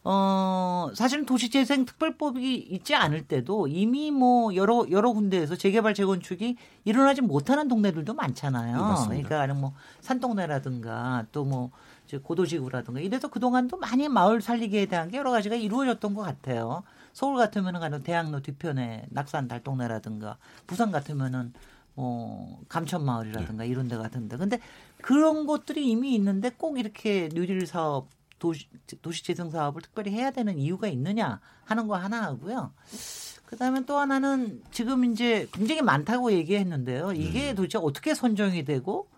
어 0.02 0.88
사실은 0.94 1.26
도시재생 1.26 1.84
특별법이 1.84 2.54
있지 2.56 2.94
않을 2.94 3.22
때도 3.26 3.66
이미 3.68 4.10
뭐 4.10 4.54
여러 4.54 4.86
여러 4.90 5.12
군데에서 5.12 5.56
재개발 5.56 5.92
재건축이 5.92 6.56
일어나지 6.84 7.20
못하는 7.20 7.68
동네들도 7.68 8.14
많잖아요. 8.14 8.78
맞습니다. 8.78 9.28
그러니까 9.28 9.54
뭐 9.54 9.74
산동네라든가 10.00 11.26
또뭐 11.32 11.70
고도지구라든가 12.18 13.00
이래서 13.00 13.28
그동안도 13.28 13.76
많이 13.76 14.08
마을 14.08 14.40
살리기에 14.40 14.86
대한 14.86 15.10
게 15.10 15.18
여러 15.18 15.30
가지가 15.30 15.56
이루어졌던 15.56 16.14
것 16.14 16.22
같아요. 16.22 16.82
서울 17.12 17.36
같으면은 17.36 17.80
가는 17.80 18.02
대학로 18.02 18.40
뒤편에 18.40 19.06
낙산 19.10 19.48
달동네라든가 19.48 20.38
부산 20.66 20.90
같으면은 20.90 21.52
뭐 21.94 22.60
감천 22.68 23.04
마을이라든가 23.04 23.64
이런 23.64 23.88
데 23.88 23.96
같은데 23.96 24.36
근데 24.36 24.60
그런 25.02 25.46
것들이 25.46 25.88
이미 25.88 26.14
있는데 26.14 26.50
꼭 26.50 26.78
이렇게 26.78 27.28
뉴딜 27.32 27.66
사업 27.66 28.08
도시 28.38 28.68
도시 29.02 29.22
재생 29.22 29.50
사업을 29.50 29.82
특별히 29.82 30.12
해야 30.12 30.30
되는 30.30 30.58
이유가 30.58 30.88
있느냐 30.88 31.40
하는 31.64 31.86
거 31.86 31.96
하나 31.96 32.22
하고요. 32.22 32.72
그다음에 33.46 33.84
또 33.84 33.98
하나는 33.98 34.62
지금 34.70 35.04
이제 35.04 35.48
굉장히 35.52 35.82
많다고 35.82 36.32
얘기했는데요. 36.32 37.12
이게 37.12 37.54
도대체 37.54 37.78
어떻게 37.78 38.14
선정이 38.14 38.64
되고 38.64 39.08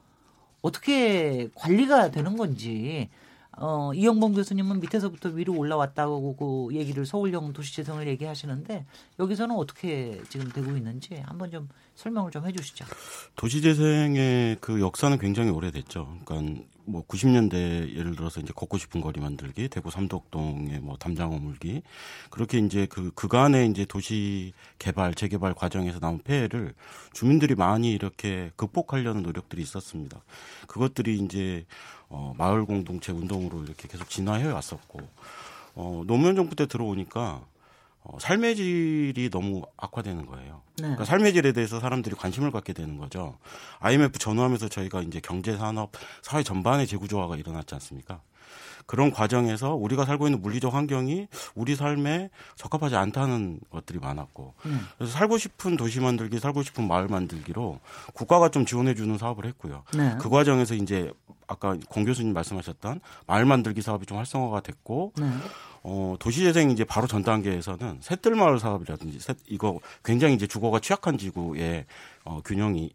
어떻게 0.63 1.49
관리가 1.55 2.11
되는 2.11 2.37
건지 2.37 3.11
어, 3.59 3.93
이영범 3.95 4.35
교수님은 4.35 4.81
밑에서부터 4.81 5.31
위로 5.31 5.55
올라왔다고 5.55 6.37
그 6.37 6.75
얘기를 6.75 7.05
서울형 7.05 7.53
도시재생을 7.53 8.09
얘기하시는데 8.09 8.87
여기서는 9.19 9.55
어떻게 9.57 10.21
지금 10.29 10.51
되고 10.51 10.77
있는지 10.77 11.23
한번 11.27 11.51
좀 11.51 11.69
설명을 11.95 12.31
좀 12.31 12.47
해주시죠. 12.47 12.87
도시재생의 13.37 14.57
그 14.61 14.81
역사는 14.81 15.19
굉장히 15.19 15.51
오래됐죠. 15.51 16.19
그러니까 16.25 16.63
뭐 16.85 17.07
90년대 17.07 17.95
예를 17.95 18.17
들어서 18.17 18.41
이제 18.41 18.53
걷고 18.55 18.79
싶은 18.79 19.01
거리 19.01 19.21
만들기, 19.21 19.69
대구 19.69 19.91
삼덕동의 19.91 20.81
뭐 20.81 20.97
담장 20.97 21.33
어물기 21.33 21.83
그렇게 22.31 22.59
이제 22.59 22.87
그 22.87 23.13
그간의 23.15 23.71
이제 23.71 23.85
도시 23.85 24.53
개발 24.79 25.15
재개발 25.15 25.55
과정에서 25.55 26.01
나온 26.01 26.19
폐해를 26.23 26.75
주민들이 27.13 27.55
많이 27.55 27.93
이렇게 27.93 28.51
극복하려는 28.57 29.23
노력들이 29.23 29.63
있었습니다. 29.63 30.23
그것들이 30.67 31.19
이제 31.19 31.67
어 32.13 32.35
마을 32.37 32.65
공동체 32.67 33.11
운동으로 33.11 33.63
이렇게 33.65 33.89
계속 33.89 34.09
진화해 34.09 34.47
왔었고 34.51 35.01
어 35.75 36.03
노무현 36.07 36.37
정부 36.37 36.55
때 36.55 36.67
들어오니까 36.67 37.41
어, 38.05 38.19
삶의 38.19 38.57
질이 38.57 39.31
너무 39.31 39.63
악화되는 39.77 40.27
거예요. 40.27 40.61
네. 40.77 40.83
그러니까 40.83 41.05
삶의 41.05 41.33
질에 41.33 41.53
대해서 41.53 41.81
사람들이 41.81 42.17
관심을 42.17 42.51
갖게 42.51 42.73
되는 42.73 42.99
거죠. 42.99 43.39
IMF 43.79 44.19
전후하면서 44.19 44.69
저희가 44.69 45.03
이제 45.03 45.21
경제, 45.21 45.57
산업, 45.57 45.93
사회 46.21 46.43
전반의 46.43 46.87
재구조화가 46.87 47.37
일어났지 47.37 47.75
않습니까? 47.77 48.21
그런 48.87 49.13
과정에서 49.13 49.75
우리가 49.75 50.05
살고 50.05 50.27
있는 50.27 50.43
물리적 50.43 50.75
환경이 50.75 51.29
우리 51.55 51.77
삶에 51.77 52.31
적합하지 52.57 52.97
않다는 52.97 53.61
것들이 53.71 54.01
많았고 54.01 54.55
음. 54.67 54.87
그래서 54.99 55.13
살고 55.13 55.39
싶은 55.39 55.77
도시 55.77 56.01
만들기, 56.01 56.41
살고 56.41 56.65
싶은 56.65 56.89
마을 56.89 57.07
만들기로 57.07 57.79
국가가 58.13 58.49
좀 58.49 58.67
지원해 58.67 58.95
주는 58.95 59.17
사업을 59.17 59.47
했고요. 59.47 59.85
네. 59.95 60.17
그 60.21 60.29
과정에서 60.29 60.75
이제 60.75 61.13
아까 61.53 61.77
공 61.89 62.05
교수님 62.05 62.33
말씀하셨던 62.33 63.01
마을 63.27 63.45
만들기 63.45 63.83
사업이 63.83 64.07
좀 64.07 64.19
활성화가 64.19 64.61
됐고 64.61 65.13
네. 65.19 65.27
어, 65.85 66.17
도시재생 66.19 66.71
이제 66.71 66.85
바로 66.85 67.07
전 67.07 67.23
단계에서는 67.23 67.99
새뜰마을 68.01 68.59
사업이라든지 68.59 69.19
새, 69.19 69.35
이거 69.47 69.81
굉장히 70.05 70.35
이제 70.35 70.47
주거가 70.47 70.81
취약한 70.81 71.19
지구의 71.19 71.87
어, 72.25 72.41
균형이 72.45 72.93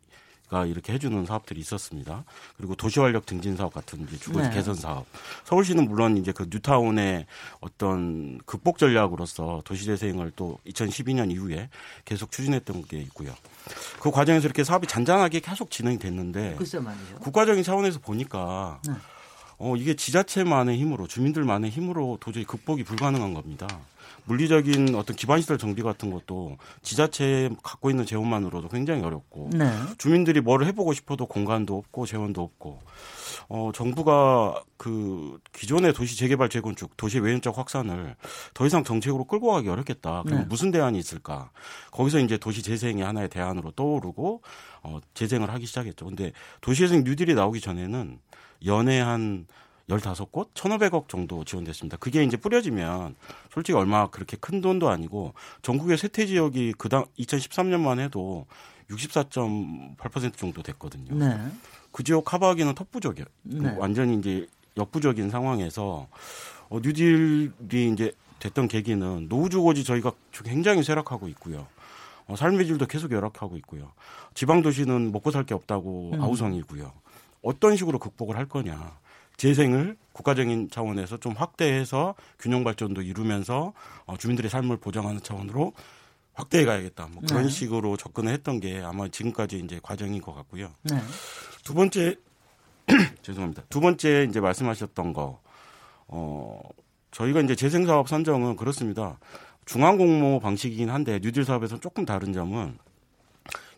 가 0.50 0.66
이렇게 0.66 0.94
해주는 0.94 1.26
사업들이 1.26 1.60
있었습니다. 1.60 2.24
그리고 2.56 2.74
도시활력 2.76 3.28
증진 3.28 3.58
사업 3.58 3.74
같은 3.74 4.08
이제 4.08 4.18
주거지 4.18 4.48
네. 4.48 4.56
개선 4.56 4.76
사업. 4.76 5.06
서울시는 5.44 5.90
물론 5.90 6.16
이제 6.16 6.32
그 6.32 6.48
뉴타운의 6.50 7.26
어떤 7.60 8.38
극복 8.46 8.78
전략으로서 8.78 9.62
도시재생을 9.66 10.32
또 10.38 10.58
2012년 10.66 11.32
이후에 11.32 11.70
계속 12.06 12.32
추진했던 12.32 12.86
게 12.86 12.98
있고요. 13.00 13.36
그 14.00 14.10
과정에서 14.10 14.46
이렇게 14.46 14.64
사업이 14.64 14.88
잔잔하게 14.88 15.42
계속 15.42 15.70
진행이 15.70 16.00
됐는데 16.00 16.56
글쎄 16.58 16.80
말이죠. 16.80 17.20
국가적인 17.20 17.64
차원에서 17.64 18.00
보니까 18.00 18.80
네. 18.88 18.94
어, 19.60 19.76
이게 19.76 19.96
지자체만의 19.96 20.78
힘으로 20.78 21.08
주민들만의 21.08 21.70
힘으로 21.70 22.18
도저히 22.20 22.46
극복이 22.46 22.84
불가능한 22.84 23.34
겁니다. 23.34 23.68
물리적인 24.26 24.94
어떤 24.96 25.16
기반시설 25.16 25.58
정비 25.58 25.82
같은 25.82 26.12
것도 26.12 26.58
지자체 26.82 27.50
갖고 27.64 27.90
있는 27.90 28.06
재원만으로도 28.06 28.68
굉장히 28.68 29.02
어렵고 29.04 29.52
네. 29.54 29.72
주민들이 29.98 30.42
뭘 30.42 30.66
해보고 30.66 30.94
싶어도 30.94 31.26
공간도 31.26 31.78
없고 31.78 32.06
재원도 32.06 32.42
없고 32.42 32.80
어, 33.50 33.72
정부가 33.74 34.62
그 34.76 35.40
기존의 35.54 35.94
도시 35.94 36.18
재개발 36.18 36.50
재건축, 36.50 36.98
도시 36.98 37.20
외연적 37.20 37.58
확산을 37.58 38.16
더 38.54 38.66
이상 38.66 38.84
정책으로 38.84 39.24
끌고 39.24 39.48
가기 39.48 39.70
어렵겠다. 39.70 40.24
그럼 40.24 40.40
네. 40.40 40.46
무슨 40.50 40.72
대안이 40.72 41.00
있을까? 41.00 41.50
거기서 41.92 42.20
이제 42.20 42.38
도시 42.38 42.62
재생이 42.62 43.02
하나의 43.02 43.30
대안으로 43.30 43.72
떠오르고 43.72 44.42
어, 44.84 45.00
재생을 45.14 45.50
하기 45.52 45.66
시작했죠. 45.66 46.06
근데 46.06 46.34
도시 46.60 46.82
재생 46.82 47.06
뉴딜이 47.06 47.34
나오기 47.34 47.62
전에는 47.62 48.20
연에 48.66 49.00
한 49.00 49.46
15곳, 49.90 50.54
1,500억 50.54 51.08
정도 51.08 51.44
지원됐습니다. 51.46 51.98
그게 51.98 52.24
이제 52.24 52.36
뿌려지면 52.36 53.16
솔직히 53.54 53.78
얼마 53.78 54.08
그렇게 54.10 54.36
큰 54.38 54.60
돈도 54.60 54.90
아니고 54.90 55.34
전국의 55.62 55.98
세태 55.98 56.26
지역이 56.26 56.74
그당 56.78 57.06
2013년만 57.18 58.00
해도 58.00 58.46
64.8% 58.90 60.36
정도 60.38 60.62
됐거든요. 60.62 61.16
네. 61.16 61.38
그 61.92 62.04
지역 62.04 62.26
커버하기는 62.26 62.76
턱부족이에요. 62.76 63.26
네. 63.44 63.76
완전히 63.78 64.18
이제 64.18 64.48
역부족인 64.76 65.30
상황에서 65.30 66.08
어, 66.70 66.80
뉴딜이 66.82 67.94
이제 67.94 68.12
됐던 68.40 68.68
계기는 68.68 69.30
노후 69.30 69.50
주거지 69.50 69.84
저희가 69.84 70.12
굉장히 70.44 70.84
쇠락하고 70.84 71.28
있고요. 71.30 71.66
어, 72.28 72.36
삶의 72.36 72.68
질도 72.68 72.86
계속 72.88 73.12
열악하고 73.12 73.56
있고요. 73.58 73.92
지방 74.34 74.62
도시는 74.62 75.12
먹고 75.12 75.32
살 75.32 75.46
게 75.46 75.54
없다고 75.54 76.12
음. 76.14 76.22
아우성이고요. 76.22 76.92
어떤 77.48 77.78
식으로 77.78 77.98
극복을 77.98 78.36
할 78.36 78.46
거냐. 78.46 79.00
재생을 79.38 79.96
국가적인 80.12 80.70
차원에서 80.70 81.18
좀 81.18 81.34
확대해서 81.34 82.16
균형 82.40 82.64
발전도 82.64 83.04
이루면서 83.04 83.74
어, 84.06 84.18
주민들의 84.18 84.50
삶을 84.50 84.78
보장하는 84.78 85.22
차원으로 85.22 85.74
확대해 86.34 86.66
가야겠다. 86.66 87.08
뭐 87.08 87.22
그런 87.28 87.44
네. 87.44 87.50
식으로 87.50 87.96
접근을 87.96 88.34
했던 88.34 88.60
게 88.60 88.82
아마 88.84 89.08
지금까지 89.08 89.60
이제 89.60 89.80
과정인 89.82 90.22
것 90.22 90.34
같고요. 90.34 90.72
네. 90.84 91.00
두 91.64 91.74
번째 91.74 92.16
죄송합니다. 93.22 93.64
두 93.70 93.80
번째 93.80 94.28
이제 94.30 94.40
말씀하셨던 94.42 95.14
거 95.14 95.40
어, 96.08 96.60
저희가 97.12 97.42
이제 97.42 97.56
재생 97.56 97.86
사업 97.86 98.10
선정은 98.10 98.58
그렇습니다. 98.58 99.20
중앙 99.66 99.98
공모 99.98 100.40
방식이긴 100.40 100.90
한데 100.90 101.20
뉴딜 101.22 101.46
사업에서 101.46 101.80
조금 101.80 102.06
다른 102.06 102.34
점은 102.34 102.78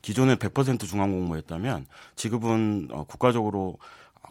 기존에 0.02 0.36
100% 0.36 0.88
중앙 0.88 1.12
공모였다면 1.12 1.86
지금은 2.16 2.90
어, 2.92 3.04
국가적으로 3.06 3.78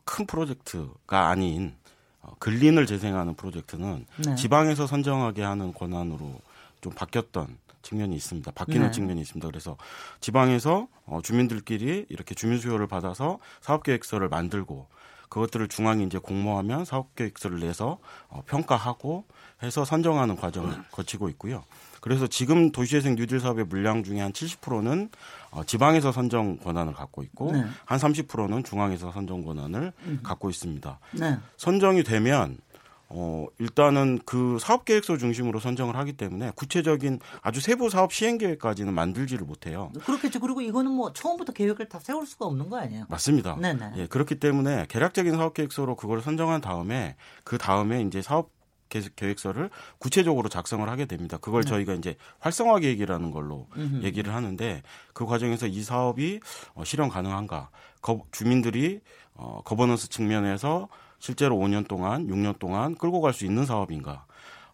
큰 0.04 0.26
프로젝트가 0.26 1.28
아닌 1.28 1.74
어, 2.20 2.32
근린을 2.38 2.86
재생하는 2.86 3.34
프로젝트는 3.34 4.06
네. 4.24 4.34
지방에서 4.34 4.86
선정하게 4.86 5.42
하는 5.42 5.72
권한으로 5.72 6.40
좀 6.80 6.92
바뀌었던 6.92 7.58
측면이 7.82 8.14
있습니다. 8.16 8.50
바뀌는 8.52 8.86
네. 8.86 8.90
측면이 8.90 9.20
있습니다. 9.20 9.46
그래서 9.48 9.76
지방에서 10.20 10.88
어, 11.06 11.20
주민들끼리 11.22 12.06
이렇게 12.08 12.34
주민 12.34 12.58
수요를 12.58 12.86
받아서 12.86 13.38
사업 13.60 13.82
계획서를 13.82 14.28
만들고 14.28 14.86
그것들을 15.28 15.68
중앙이 15.68 16.04
이제 16.04 16.18
공모하면 16.18 16.84
사업 16.84 17.14
계획서를 17.14 17.60
내서 17.60 17.98
어, 18.28 18.42
평가하고 18.46 19.24
해서 19.62 19.84
선정하는 19.84 20.36
과정을 20.36 20.84
거치고 20.90 21.28
있고요. 21.30 21.64
그래서 22.00 22.26
지금 22.26 22.72
도시재생 22.72 23.16
뉴딜 23.16 23.40
사업의 23.40 23.66
물량 23.66 24.04
중에 24.04 24.20
한 24.20 24.32
70%는 24.32 25.10
어, 25.50 25.64
지방에서 25.64 26.12
선정 26.12 26.58
권한을 26.58 26.92
갖고 26.92 27.22
있고 27.22 27.52
네. 27.52 27.64
한 27.84 27.98
30%는 27.98 28.64
중앙에서 28.64 29.12
선정 29.12 29.42
권한을 29.42 29.92
갖고 30.22 30.50
있습니다. 30.50 30.98
네. 31.12 31.38
선정이 31.56 32.02
되면 32.04 32.58
어 33.10 33.46
일단은 33.58 34.18
그 34.26 34.58
사업 34.60 34.84
계획서 34.84 35.16
중심으로 35.16 35.60
선정을 35.60 35.96
하기 35.96 36.12
때문에 36.12 36.52
구체적인 36.54 37.20
아주 37.40 37.60
세부 37.60 37.88
사업 37.88 38.12
시행 38.12 38.36
계획까지는 38.36 38.92
만들지를 38.92 39.46
못해요. 39.46 39.90
그렇겠죠. 40.04 40.40
그리고 40.40 40.60
이거는 40.60 40.90
뭐 40.90 41.14
처음부터 41.14 41.54
계획을 41.54 41.88
다 41.88 41.98
세울 42.00 42.26
수가 42.26 42.44
없는 42.44 42.68
거 42.68 42.76
아니에요? 42.78 43.06
맞습니다. 43.08 43.56
네네. 43.56 43.92
예, 43.96 44.06
그렇기 44.08 44.34
때문에 44.34 44.84
개략적인 44.90 45.36
사업 45.36 45.54
계획서로 45.54 45.96
그걸 45.96 46.20
선정한 46.20 46.60
다음에 46.60 47.16
그 47.44 47.56
다음에 47.56 48.02
이제 48.02 48.20
사업 48.20 48.50
계획, 48.88 49.16
계획서를 49.16 49.70
구체적으로 49.98 50.48
작성을 50.48 50.88
하게 50.88 51.06
됩니다. 51.06 51.38
그걸 51.38 51.62
네. 51.62 51.68
저희가 51.70 51.94
이제 51.94 52.16
활성화 52.40 52.80
계획이라는 52.80 53.30
걸로 53.30 53.66
얘기를 54.02 54.34
하는데 54.34 54.82
그 55.12 55.26
과정에서 55.26 55.66
이 55.66 55.82
사업이 55.82 56.40
어, 56.74 56.84
실현 56.84 57.08
가능한가, 57.08 57.70
거, 58.00 58.22
주민들이 58.32 59.00
어, 59.34 59.62
거버넌스 59.64 60.08
측면에서 60.08 60.88
실제로 61.18 61.56
5년 61.56 61.86
동안, 61.88 62.26
6년 62.28 62.58
동안 62.58 62.94
끌고 62.94 63.20
갈 63.20 63.32
수 63.32 63.44
있는 63.44 63.66
사업인가. 63.66 64.24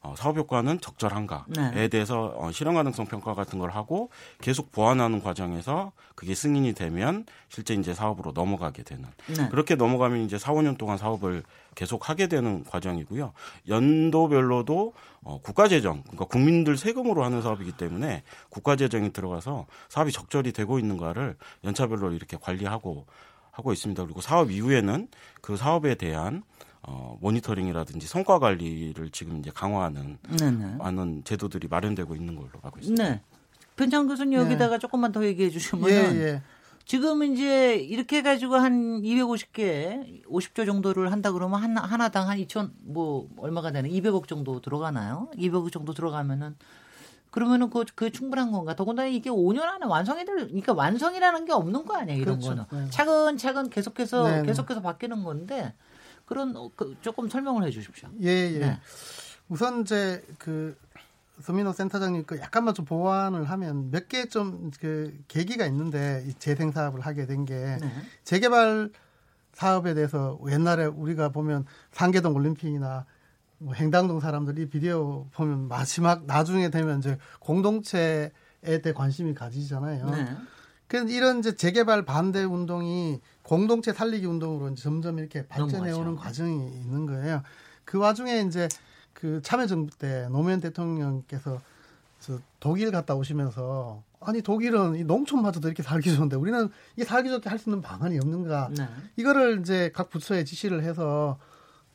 어, 0.05 0.15
사업 0.17 0.37
효과는 0.37 0.81
적절한가에 0.83 1.71
네. 1.73 1.89
대해서 1.89 2.35
어, 2.37 2.53
실현 2.53 2.75
가능성 2.75 3.07
평가 3.07 3.33
같은 3.35 3.59
걸 3.59 3.71
하고 3.71 4.11
계속 4.39 4.71
보완하는 4.71 5.23
과정에서 5.23 5.93
그게 6.15 6.35
승인이 6.35 6.75
되면 6.75 7.25
실제 7.49 7.73
이제 7.73 7.95
사업으로 7.95 8.33
넘어가게 8.33 8.83
되는 8.83 9.07
네. 9.35 9.49
그렇게 9.49 9.77
넘어가면 9.77 10.21
이제 10.21 10.37
4, 10.37 10.53
5년 10.53 10.77
동안 10.77 10.99
사업을 10.99 11.43
계속 11.75 12.11
하게 12.11 12.27
되는 12.27 12.65
과정이고요. 12.65 13.33
연도별로도 13.67 14.93
어, 15.23 15.41
국가 15.43 15.69
재정, 15.69 16.03
그러니까 16.03 16.27
국민들 16.27 16.77
세금으로 16.77 17.25
하는 17.25 17.41
사업이기 17.41 17.73
때문에 17.73 18.25
국가 18.51 18.77
재정이 18.77 19.15
들어가서 19.15 19.65
사업이 19.89 20.13
적절히 20.13 20.53
되고 20.53 20.79
있는가를 20.79 21.39
연차별로 21.65 22.13
이렇게 22.13 22.37
관리하고 22.39 23.07
하고 23.51 23.73
있습니다. 23.73 24.05
그리고 24.05 24.21
사업 24.21 24.51
이후에는 24.51 25.09
그 25.41 25.57
사업에 25.57 25.95
대한 25.95 26.43
어, 26.87 27.17
모니터링이라든지 27.21 28.07
성과 28.07 28.39
관리를 28.39 29.11
지금 29.11 29.39
이제 29.39 29.51
강화하는 29.53 30.19
네네. 30.39 30.77
하는 30.81 31.23
제도들이 31.25 31.69
마련되고 31.69 32.15
있는 32.15 32.37
걸로 32.37 32.51
알고 32.63 32.79
있습니다. 32.79 33.09
네. 33.09 33.21
변창 33.77 34.07
교수님 34.07 34.39
여기다가 34.39 34.79
조금만 34.79 35.11
더 35.11 35.25
얘기해 35.25 35.51
주시면 35.51 35.91
예, 35.91 35.95
예. 35.95 36.43
지금 36.85 37.23
이제 37.23 37.77
이렇게 37.77 38.19
해가지고 38.19 38.57
한 38.57 39.01
250개, 39.03 40.25
50조 40.27 40.67
정도를 40.67 41.11
한다 41.11 41.33
그러면 41.33 41.63
하나, 41.63 41.81
하나당 41.81 42.29
한 42.29 42.39
2천, 42.39 42.73
뭐, 42.83 43.29
얼마가 43.39 43.73
되나? 43.73 43.89
200억 43.89 44.29
정도 44.29 44.61
들어가나요? 44.61 45.31
200억 45.37 45.73
정도 45.73 45.95
들어가면은, 45.95 46.57
그러면은 47.31 47.71
그, 47.71 47.85
그 47.95 48.13
충분한 48.13 48.53
건가? 48.53 48.77
더군다나 48.77 49.09
이게 49.09 49.31
5년 49.31 49.63
안에 49.63 49.87
완성이 49.87 50.27
될, 50.27 50.37
그러니까 50.37 50.75
완성이라는 50.75 51.47
게 51.47 51.53
없는 51.53 51.87
거 51.87 51.97
아니야, 51.97 52.17
이런 52.17 52.39
그렇죠. 52.39 52.49
거는. 52.51 52.85
네. 52.85 52.91
차근차근 52.91 53.71
계속해서, 53.71 54.23
네, 54.29 54.37
네. 54.43 54.47
계속해서 54.47 54.83
바뀌는 54.83 55.25
건데, 55.25 55.73
그런, 56.27 56.57
어, 56.57 56.71
그 56.75 56.97
조금 57.03 57.29
설명을 57.29 57.65
해 57.65 57.71
주십시오. 57.71 58.09
예, 58.23 58.29
예. 58.29 58.59
네. 58.59 58.81
우선 59.49 59.83
이제 59.83 60.25
그 60.39 60.77
서민호 61.43 61.73
센터장님 61.73 62.25
그 62.25 62.39
약간만 62.39 62.75
좀 62.75 62.85
보완을 62.85 63.45
하면 63.45 63.91
몇 63.91 64.09
개 64.09 64.27
좀 64.27 64.71
그 64.81 65.17
계기가 65.29 65.67
있는데 65.67 66.25
이 66.27 66.35
재생 66.35 66.71
사업을 66.73 67.01
하게 67.01 67.27
된게 67.27 67.79
네. 67.81 67.91
재개발 68.23 68.91
사업에 69.53 69.95
대해서 69.95 70.39
옛날에 70.49 70.87
우리가 70.87 71.29
보면 71.31 71.65
상계동 71.93 72.35
올림픽이나 72.35 73.05
뭐 73.59 73.75
행당동 73.75 74.21
사람들이 74.21 74.69
비디오 74.69 75.27
보면 75.33 75.69
마지막 75.69 76.25
나중에 76.27 76.71
되면 76.71 76.99
이제 76.99 77.19
공동체에 77.41 78.31
대해 78.63 78.93
관심이 78.95 79.35
가지잖아요. 79.35 80.11
네. 80.11 80.37
그래서 80.89 81.09
이런 81.09 81.39
이제 81.39 81.57
재개발 81.57 82.05
반대 82.05 82.45
운동이 82.45 83.21
공동체 83.43 83.93
살리기 83.93 84.27
운동으로 84.27 84.71
이제 84.71 84.83
점점 84.83 85.19
이렇게 85.19 85.47
발전해 85.47 85.93
오는. 85.93 86.17
과정이 86.17 86.69
있는 86.69 87.07
거예요. 87.07 87.43
그 87.85 87.99
와중에 87.99 88.41
이제 88.41 88.69
그 89.13 89.41
참여정부 89.43 89.97
때 89.99 90.29
노무현 90.31 90.61
대통령께서 90.61 91.61
저 92.21 92.39
독일 92.61 92.91
갔다 92.91 93.15
오시면서 93.15 94.03
아니 94.21 94.41
독일은 94.41 94.97
이 94.97 95.05
농촌마저도 95.05 95.69
이렇게 95.69 95.83
살기 95.83 96.15
좋은데 96.15 96.37
우리는 96.37 96.71
이 96.97 97.05
살기 97.05 97.29
좋게 97.29 97.51
할 97.51 97.59
수 97.59 97.69
있는 97.69 97.83
방안이 97.83 98.19
없는가? 98.19 98.71
네. 98.77 98.89
이거를 99.17 99.61
이제 99.61 99.91
각 99.95 100.09
부처에 100.09 100.45
지시를 100.45 100.83
해서 100.83 101.39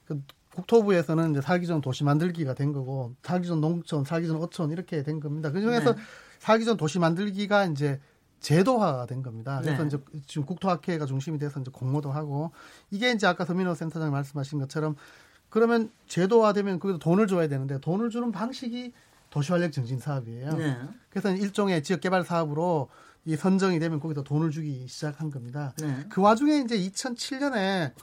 그 0.05 0.21
국토부에서는 0.53 1.31
이제 1.31 1.41
살기 1.41 1.65
좋은 1.65 1.81
도시 1.81 2.03
만들기가 2.03 2.53
된 2.53 2.73
거고 2.73 3.15
살기 3.23 3.47
좋은 3.47 3.61
농촌, 3.61 4.03
살기 4.03 4.27
좋은 4.27 4.41
어촌 4.41 4.71
이렇게 4.71 5.01
된 5.03 5.19
겁니다. 5.19 5.51
그 5.51 5.61
중에서 5.61 5.95
네. 5.95 6.01
살기 6.39 6.65
좋은 6.65 6.77
도시 6.77 6.99
만들기가 6.99 7.65
이제 7.65 7.99
제도화가 8.39 9.05
된 9.05 9.21
겁니다. 9.21 9.59
그래서 9.61 9.83
네. 9.83 9.87
이제 9.87 9.97
지금 10.27 10.45
국토학회가 10.45 11.05
중심이 11.05 11.37
돼서 11.37 11.59
이제 11.59 11.71
공모도 11.71 12.11
하고 12.11 12.51
이게 12.91 13.11
이제 13.11 13.27
아까 13.27 13.45
서민호 13.45 13.75
센터장 13.75 14.11
말씀하신 14.11 14.59
것처럼 14.59 14.95
그러면 15.49 15.91
제도화되면 16.07 16.79
거기서 16.79 16.99
돈을 16.99 17.27
줘야 17.27 17.47
되는데 17.47 17.79
돈을 17.79 18.09
주는 18.09 18.31
방식이 18.31 18.93
도시활력 19.29 19.71
증진 19.71 19.99
사업이에요. 19.99 20.53
네. 20.53 20.77
그래서 21.09 21.31
일종의 21.31 21.83
지역 21.83 22.01
개발 22.01 22.23
사업으로 22.23 22.89
이 23.25 23.35
선정이 23.35 23.79
되면 23.79 23.99
거기서 23.99 24.23
돈을 24.23 24.51
주기 24.51 24.87
시작한 24.87 25.29
겁니다. 25.29 25.73
네. 25.79 26.05
그 26.09 26.21
와중에 26.21 26.59
이제 26.59 26.77
2007년에 26.77 27.93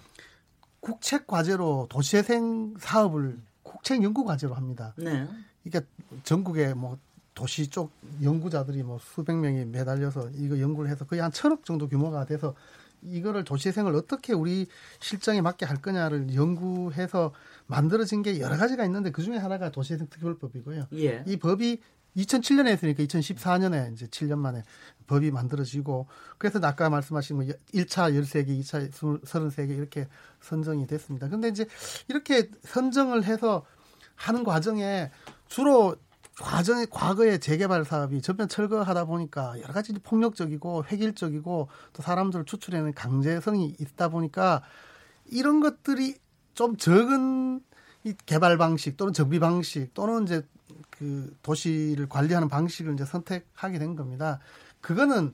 국책 0.80 1.26
과제로 1.26 1.86
도시재생 1.88 2.74
사업을 2.78 3.38
국책 3.62 4.02
연구 4.02 4.24
과제로 4.24 4.54
합니다. 4.54 4.94
네. 4.96 5.26
이게 5.64 5.80
전국에 6.22 6.74
뭐 6.74 6.98
도시 7.36 7.68
쪽 7.68 7.92
연구자들이 8.22 8.82
뭐 8.82 8.98
수백 8.98 9.36
명이 9.36 9.66
매달려서 9.66 10.30
이거 10.34 10.58
연구를 10.58 10.90
해서 10.90 11.04
거의 11.04 11.20
한 11.20 11.30
천억 11.30 11.64
정도 11.66 11.86
규모가 11.86 12.24
돼서 12.24 12.54
이거를 13.02 13.44
도시재생을 13.44 13.94
어떻게 13.94 14.32
우리 14.32 14.66
실정에 15.00 15.42
맞게 15.42 15.66
할 15.66 15.76
거냐를 15.82 16.34
연구해서 16.34 17.32
만들어진 17.66 18.22
게 18.22 18.40
여러 18.40 18.56
가지가 18.56 18.86
있는데 18.86 19.10
그 19.10 19.22
중에 19.22 19.36
하나가 19.36 19.70
도시재생 19.70 20.08
특별법이고요. 20.08 20.86
예. 20.94 21.22
이 21.26 21.36
법이 21.36 21.82
2007년에 22.16 22.68
했으니까 22.68 23.02
2014년에 23.02 23.92
이제 23.92 24.06
7년 24.06 24.38
만에 24.38 24.62
법이 25.06 25.30
만들어지고 25.30 26.06
그래서 26.38 26.58
아까 26.62 26.88
말씀하신 26.88 27.36
뭐 27.36 27.44
1차 27.44 28.14
13개, 28.14 28.58
2차 28.60 28.90
33개 28.90 29.76
이렇게 29.76 30.08
선정이 30.40 30.86
됐습니다. 30.86 31.28
근데 31.28 31.48
이제 31.48 31.66
이렇게 32.08 32.50
선정을 32.62 33.24
해서 33.24 33.66
하는 34.14 34.42
과정에 34.42 35.10
주로 35.48 35.96
과정에 36.40 36.86
과거의 36.90 37.40
재개발 37.40 37.84
사업이 37.84 38.20
전면 38.20 38.48
철거하다 38.48 39.06
보니까 39.06 39.54
여러 39.62 39.72
가지 39.72 39.92
폭력적이고 39.94 40.84
획일적이고 40.84 41.68
또 41.92 42.02
사람들을 42.02 42.44
추출해내는 42.44 42.92
강제성이 42.92 43.74
있다 43.80 44.08
보니까 44.08 44.62
이런 45.26 45.60
것들이 45.60 46.16
좀 46.54 46.76
적은 46.76 47.60
이 48.04 48.14
개발 48.26 48.58
방식 48.58 48.96
또는 48.96 49.12
정비 49.12 49.38
방식 49.38 49.94
또는 49.94 50.24
이제 50.24 50.46
그 50.90 51.34
도시를 51.42 52.08
관리하는 52.08 52.48
방식을 52.48 52.94
이제 52.94 53.04
선택하게 53.04 53.78
된 53.78 53.96
겁니다. 53.96 54.38
그거는 54.80 55.32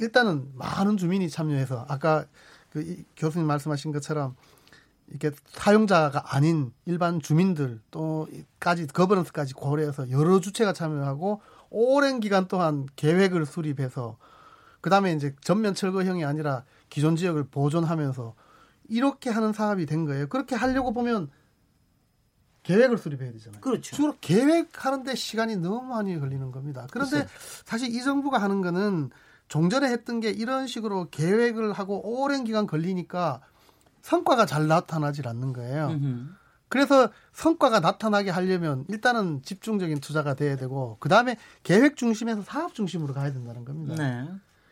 일단은 0.00 0.50
많은 0.54 0.96
주민이 0.96 1.30
참여해서 1.30 1.86
아까 1.88 2.26
그이 2.70 3.04
교수님 3.16 3.46
말씀하신 3.46 3.92
것처럼 3.92 4.36
이게 5.12 5.30
사용자가 5.46 6.34
아닌 6.34 6.72
일반 6.86 7.20
주민들 7.20 7.80
또까지 7.90 8.86
거버넌스까지 8.88 9.54
고려해서 9.54 10.10
여러 10.10 10.40
주체가 10.40 10.72
참여하고 10.72 11.40
오랜 11.70 12.20
기간 12.20 12.48
동안 12.48 12.86
계획을 12.96 13.46
수립해서 13.46 14.18
그다음에 14.80 15.12
이제 15.12 15.34
전면 15.42 15.74
철거형이 15.74 16.24
아니라 16.24 16.64
기존 16.88 17.16
지역을 17.16 17.44
보존하면서 17.44 18.34
이렇게 18.88 19.30
하는 19.30 19.52
사업이 19.52 19.86
된 19.86 20.04
거예요. 20.04 20.28
그렇게 20.28 20.54
하려고 20.54 20.92
보면 20.92 21.30
계획을 22.62 22.98
수립해야 22.98 23.32
되잖아요. 23.32 23.60
그렇죠. 23.60 23.96
주로 23.96 24.14
계획하는데 24.20 25.14
시간이 25.14 25.56
너무 25.56 25.82
많이 25.82 26.18
걸리는 26.18 26.50
겁니다. 26.50 26.86
그런데 26.90 27.26
사실 27.64 27.94
이 27.94 28.02
정부가 28.02 28.38
하는 28.38 28.60
거는 28.60 29.10
종전에 29.48 29.88
했던 29.88 30.20
게 30.20 30.30
이런 30.30 30.66
식으로 30.66 31.08
계획을 31.10 31.72
하고 31.72 32.20
오랜 32.22 32.44
기간 32.44 32.66
걸리니까 32.66 33.40
성과가 34.02 34.46
잘 34.46 34.66
나타나질 34.66 35.28
않는 35.28 35.52
거예요. 35.52 35.88
음흠. 35.88 36.40
그래서 36.68 37.10
성과가 37.32 37.80
나타나게 37.80 38.30
하려면 38.30 38.84
일단은 38.88 39.42
집중적인 39.42 39.98
투자가 39.98 40.34
돼야 40.34 40.56
되고 40.56 40.96
그 41.00 41.08
다음에 41.08 41.36
계획 41.64 41.96
중심에서 41.96 42.42
사업 42.42 42.74
중심으로 42.74 43.12
가야 43.12 43.32
된다는 43.32 43.64
겁니다. 43.64 43.96
네. 43.96 44.28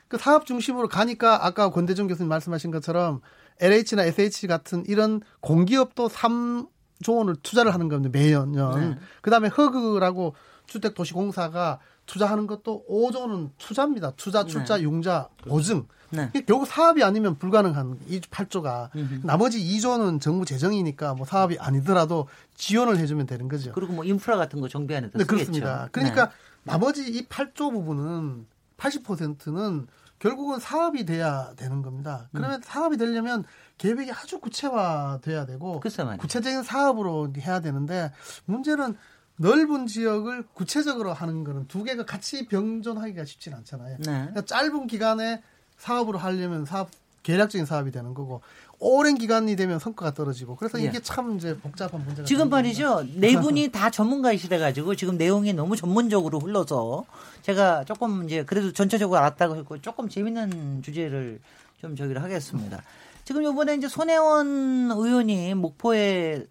그 0.06 0.16
사업 0.16 0.46
중심으로 0.46 0.88
가니까 0.88 1.44
아까 1.44 1.70
권대중 1.70 2.06
교수님 2.06 2.28
말씀하신 2.28 2.70
것처럼 2.70 3.20
LH나 3.60 4.04
SH 4.04 4.46
같은 4.46 4.84
이런 4.86 5.20
공기업도 5.40 6.08
3조 6.08 7.16
원을 7.16 7.34
투자를 7.42 7.74
하는 7.74 7.88
겁니다. 7.88 8.16
매년. 8.16 8.52
네. 8.52 8.96
그 9.20 9.30
다음에 9.30 9.48
허그라고 9.48 10.34
주택도시공사가 10.66 11.80
투자하는 12.06 12.46
것도 12.46 12.84
5조 12.88 13.20
원은 13.22 13.50
투자입니다. 13.58 14.12
투자, 14.12 14.44
출자, 14.44 14.80
융자, 14.80 15.28
보증. 15.48 15.88
네. 16.10 16.30
결국 16.46 16.66
사업이 16.66 17.02
아니면 17.02 17.38
불가능한 17.38 17.98
이 18.08 18.20
8조가 18.20 18.90
나머지 19.24 19.60
2조는 19.60 20.20
정부 20.20 20.44
재정이니까 20.44 21.14
뭐 21.14 21.26
사업이 21.26 21.58
아니더라도 21.58 22.28
지원을 22.56 22.98
해주면 22.98 23.26
되는 23.26 23.48
거죠. 23.48 23.72
그리고 23.72 23.92
뭐 23.92 24.04
인프라 24.04 24.36
같은 24.36 24.60
거 24.60 24.68
정비하는 24.68 25.10
데 25.10 25.18
네. 25.18 25.24
그렇습니다. 25.24 25.88
그러니까 25.92 26.30
나머지 26.64 27.02
이 27.02 27.26
8조 27.26 27.72
부분은 27.72 28.46
80%는 28.76 29.86
결국은 30.18 30.58
사업이 30.58 31.04
돼야 31.04 31.52
되는 31.56 31.82
겁니다. 31.82 32.28
음. 32.32 32.38
그러면 32.38 32.60
사업이 32.64 32.96
되려면 32.96 33.44
계획이 33.78 34.10
아주 34.10 34.40
구체화돼야 34.40 35.46
되고. 35.46 35.80
구체적인 36.18 36.62
사업으로 36.64 37.32
해야 37.38 37.60
되는데 37.60 38.12
문제는 38.46 38.96
넓은 39.36 39.86
지역을 39.86 40.46
구체적으로 40.52 41.12
하는 41.12 41.44
거는 41.44 41.68
두 41.68 41.84
개가 41.84 42.04
같이 42.04 42.46
병존하기가 42.48 43.24
쉽진 43.24 43.54
않잖아요. 43.54 43.98
네. 43.98 44.04
그러니까 44.04 44.42
짧은 44.44 44.88
기간에 44.88 45.42
사업으로 45.78 46.18
하려면 46.18 46.66
사업 46.66 46.90
계략적인 47.22 47.66
사업이 47.66 47.90
되는 47.90 48.14
거고 48.14 48.40
오랜 48.80 49.16
기간이 49.16 49.56
되면 49.56 49.78
성과가 49.78 50.14
떨어지고 50.14 50.56
그래서 50.56 50.80
예. 50.80 50.84
이게 50.84 51.00
참 51.00 51.36
이제 51.36 51.56
복잡한 51.58 52.04
문제가 52.04 52.24
지금 52.26 52.48
말이죠. 52.48 53.04
네 53.16 53.36
분이 53.38 53.68
다 53.68 53.90
전문가이시돼 53.90 54.58
가지고 54.58 54.94
지금 54.94 55.16
내용이 55.16 55.52
너무 55.52 55.76
전문적으로 55.76 56.38
흘러서 56.38 57.04
제가 57.42 57.84
조금 57.84 58.24
이제 58.24 58.44
그래도 58.44 58.72
전체적으로 58.72 59.18
알았다고 59.18 59.56
했고 59.56 59.80
조금 59.80 60.08
재밌는 60.08 60.82
주제를 60.82 61.40
좀 61.80 61.96
저기를 61.96 62.22
하겠습니다. 62.22 62.82
지금 63.24 63.42
이번에 63.42 63.74
이제 63.74 63.88
손혜원 63.88 64.90
의원이 64.90 65.54
목포에 65.54 66.46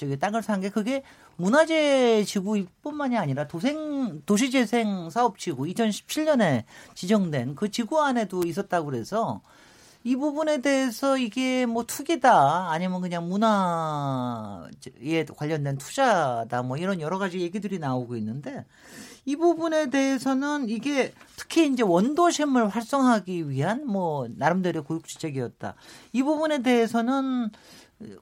저기 0.00 0.18
땅을 0.18 0.42
산 0.42 0.60
게 0.60 0.68
그게 0.70 1.02
문화재 1.36 2.24
지구뿐만이 2.24 3.16
아니라 3.16 3.46
도생 3.46 4.22
도시재생 4.26 5.10
사업 5.10 5.38
지구 5.38 5.64
2017년에 5.64 6.64
지정된 6.94 7.54
그 7.54 7.70
지구 7.70 8.00
안에도 8.02 8.42
있었다고 8.44 8.86
그래서 8.86 9.40
이 10.02 10.16
부분에 10.16 10.62
대해서 10.62 11.18
이게 11.18 11.66
뭐 11.66 11.84
투기다 11.84 12.70
아니면 12.70 13.02
그냥 13.02 13.28
문화에 13.28 15.24
관련된 15.36 15.76
투자다 15.76 16.62
뭐 16.62 16.78
이런 16.78 17.00
여러 17.00 17.18
가지 17.18 17.40
얘기들이 17.40 17.78
나오고 17.78 18.16
있는데 18.16 18.64
이 19.26 19.36
부분에 19.36 19.90
대해서는 19.90 20.68
이게 20.70 21.12
특히 21.36 21.66
이제 21.66 21.82
원도심을 21.82 22.68
활성화하기 22.68 23.50
위한 23.50 23.86
뭐 23.86 24.26
나름대로 24.36 24.82
고육지책이었다. 24.82 25.74
이 26.12 26.22
부분에 26.22 26.62
대해서는 26.62 27.50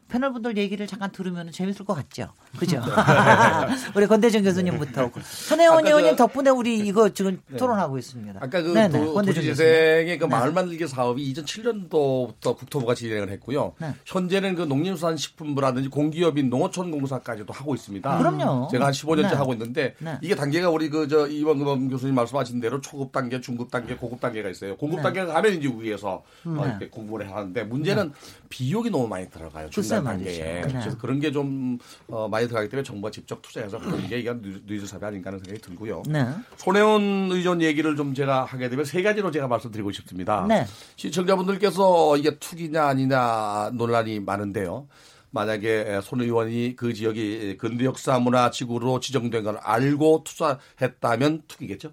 패널분들 0.09 0.57
얘기를 0.57 0.87
잠깐 0.87 1.11
들으면 1.13 1.53
재밌을 1.53 1.85
것 1.85 1.95
같죠. 1.95 2.33
그죠? 2.59 2.83
우리 3.95 4.07
권대중 4.07 4.43
교수님부터. 4.43 5.11
손혜원 5.23 5.79
아까 5.79 5.89
의원님 5.89 6.13
그- 6.13 6.17
덕분에 6.17 6.51
우리 6.51 6.79
이거 6.79 7.09
지금 7.11 7.41
토론하고 7.57 7.99
있습니다. 7.99 8.39
아까 8.43 8.63
그 8.63 8.69
네네, 8.69 8.89
도, 8.89 9.15
권대중 9.15 9.43
교수님. 9.43 9.51
도시재생의 9.55 10.19
그 10.19 10.25
마을 10.25 10.53
만들기 10.53 10.87
사업이 10.87 11.33
2007년도부터 11.35 12.57
국토부가 12.57 12.95
진행을 12.95 13.31
했고요. 13.31 13.73
네. 13.79 13.93
현재는 14.05 14.55
그 14.55 14.63
농림수산식품부라든지 14.63 15.89
공기업인 15.89 16.51
농어촌공사까지도 16.51 17.53
하고 17.53 17.75
있습니다. 17.75 18.19
그럼요. 18.19 18.69
제가 18.71 18.87
한 18.87 18.93
15년째 18.93 19.23
네. 19.31 19.35
하고 19.37 19.53
있는데 19.53 19.95
네. 19.99 20.19
이게 20.23 20.35
단계가 20.35 20.71
우리 20.71 20.89
그 20.91 21.09
저 21.09 21.27
이원금 21.27 21.89
교수님 21.89 22.15
말씀하신 22.17 22.61
대로 22.61 22.81
초급 22.83 23.13
단계, 23.13 23.41
중급 23.41 23.71
단계, 23.71 23.95
고급 23.97 24.21
단계가 24.21 24.51
있어요. 24.51 24.77
고급 24.77 24.97
네. 24.97 25.03
단계가 25.03 25.33
가면 25.33 25.55
이제 25.55 25.73
위에서 25.79 26.23
어, 26.45 26.51
네. 26.51 26.63
이렇게 26.71 26.89
공부를 26.89 27.35
하는데 27.35 27.63
문제는 27.65 28.13
비용이 28.49 28.91
너무 28.91 29.07
많이 29.09 29.31
들어가요. 29.31 29.71
중간. 29.71 30.05
단계에. 30.05 30.39
네. 30.39 30.61
그래서 30.63 30.99
그런 30.99 31.21
게좀 31.21 31.79
어, 32.09 32.29
많이 32.29 32.48
들어가기 32.49 32.69
때문에 32.71 32.85
정부가 32.85 33.11
직접 33.11 33.41
투자해서 33.43 33.79
그런 33.79 34.07
게 34.09 34.19
이게 34.19 34.35
뉴즈 34.67 34.87
사업이 34.87 35.05
아닌가 35.07 35.29
하는 35.29 35.39
생각이 35.39 35.61
들고요. 35.63 36.03
네. 36.09 36.27
손혜원 36.57 37.31
의원 37.31 37.63
얘기를 37.63 37.95
좀 37.97 38.15
제가 38.15 38.45
하게 38.45 38.69
되면 38.69 38.85
세 38.85 39.03
가지로 39.03 39.31
제가 39.31 39.47
말씀드리고 39.47 39.93
싶습니다. 39.93 40.45
네. 40.49 40.67
시청자분들께서 40.97 42.17
이게 42.17 42.39
투기냐 42.39 42.87
아니냐 42.87 43.71
논란이 43.75 44.21
많은데요. 44.21 44.89
만약에 45.31 46.01
손 46.03 46.23
의원이 46.23 46.75
그 46.77 46.95
지역이 46.95 47.59
근대 47.59 47.85
역사 47.85 48.19
문화 48.19 48.51
지구로 48.51 48.99
지정된 49.01 49.45
걸 49.45 49.59
알고 49.59 50.25
투자했다면 50.25 51.43
투기겠죠. 51.47 51.93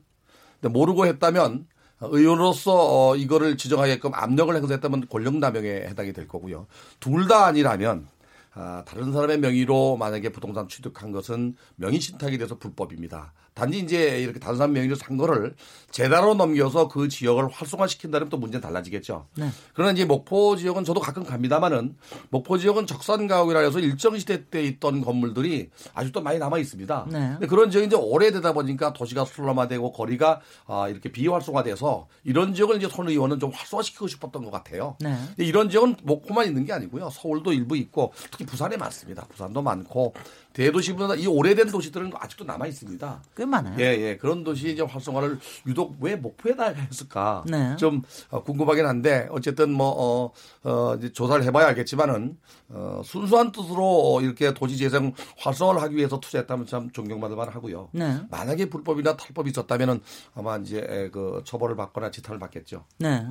근데 0.62 0.72
모르고 0.72 1.06
했다면 1.06 1.68
의원으로서 2.02 3.10
어, 3.10 3.16
이거를 3.16 3.58
지정하게끔 3.58 4.12
압력을 4.14 4.54
행사했다면 4.56 5.08
권력 5.10 5.36
남용에 5.38 5.68
해당이 5.88 6.14
될 6.14 6.28
거고요. 6.28 6.68
둘 7.00 7.28
다 7.28 7.46
아니라면 7.46 8.08
아, 8.08 8.15
다른 8.56 9.12
사람의 9.12 9.40
명의로 9.40 9.98
만약에 9.98 10.30
부동산 10.30 10.70
취득한 10.70 11.12
것은 11.12 11.56
명의 11.76 12.00
신탁이 12.00 12.38
돼서 12.38 12.58
불법입니다. 12.58 13.34
단지 13.56 13.80
이제 13.80 14.22
이렇게 14.22 14.40
사람 14.40 14.74
명의로 14.74 14.96
산 14.96 15.16
거를 15.16 15.56
재단으로 15.90 16.34
넘겨서 16.34 16.90
그 16.90 17.08
지역을 17.08 17.48
활성화시킨다면 17.48 18.28
또 18.28 18.38
문제는 18.38 18.62
달라지겠죠. 18.62 19.28
네. 19.38 19.50
그러나 19.74 19.94
이제 19.94 20.04
목포 20.04 20.58
지역은 20.58 20.84
저도 20.84 21.00
가끔 21.00 21.24
갑니다만은 21.24 21.96
목포 22.32 22.58
지역은 22.58 22.86
적산가옥이라 22.86 23.62
해서 23.62 23.80
일정 23.80 24.20
시대 24.20 24.50
때 24.50 24.62
있던 24.62 25.00
건물들이 25.00 25.70
아직도 25.94 26.22
많이 26.22 26.38
남아 26.38 26.58
있습니다. 26.58 27.08
네. 27.10 27.20
근데 27.32 27.48
그런 27.48 27.72
지역이 27.72 27.88
이제 27.88 27.96
오래되다 27.96 28.52
보니까 28.52 28.92
도시가 28.92 29.24
슬럼화되고 29.24 29.94
거리가 29.94 30.42
아, 30.68 30.90
이렇게 30.90 31.10
비활성화돼서 31.10 32.08
이런 32.26 32.54
지역을 32.54 32.76
이제 32.76 32.90
손 32.90 33.08
의원은 33.08 33.40
좀 33.40 33.52
활성화시키고 33.54 34.08
싶었던 34.08 34.44
것 34.44 34.52
같아요. 34.52 34.98
네. 35.00 35.16
이런 35.38 35.70
지역은 35.70 35.96
목포만 36.04 36.46
있는 36.46 36.66
게 36.66 36.74
아니고요. 36.74 37.10
서울도 37.10 37.54
일부 37.54 37.78
있고 37.78 38.12
특히 38.32 38.46
부산에 38.46 38.76
많습니다. 38.76 39.26
부산도 39.30 39.62
많고 39.62 40.14
대도시보다 40.56 41.16
이 41.16 41.28
오래된 41.28 41.70
도시들은 41.70 42.14
아직도 42.16 42.46
남아 42.46 42.66
있습니다. 42.68 43.24
꽤 43.36 43.46
많아요. 43.46 43.76
예, 43.78 43.84
예. 43.84 44.18
그런 44.18 44.44
도시 44.46 44.72
이제 44.72 44.82
활성화를 44.82 45.38
유독 45.68 45.98
왜 46.00 46.16
목포에다 46.16 46.70
했을까? 46.70 47.44
네. 47.46 47.76
좀 47.76 48.02
어, 48.30 48.42
궁금하긴 48.42 48.86
한데 48.86 49.28
어쨌든 49.32 49.74
뭐 49.74 49.90
어, 49.90 50.32
어, 50.64 50.98
조사를 50.98 51.44
해봐야 51.44 51.68
알겠지만은 51.68 52.38
어, 52.70 53.02
순수한 53.04 53.52
뜻으로 53.52 54.22
이렇게 54.24 54.54
도시 54.54 54.78
재생 54.78 55.14
활성화를 55.38 55.82
하기 55.82 55.98
위해서 55.98 56.22
투자했다면 56.22 56.68
참 56.68 56.90
존경받을 56.90 57.36
만하고요. 57.36 57.90
네. 57.92 58.22
만약에 58.32 58.70
불법이나 58.70 59.18
탈법이 59.18 59.50
있었다면은 59.50 60.00
아마 60.36 60.56
이제 60.58 60.86
에, 60.88 61.10
그 61.10 61.42
처벌을 61.44 61.76
받거나 61.76 62.12
지탄을 62.12 62.40
받겠죠. 62.40 62.86
네. 63.00 63.28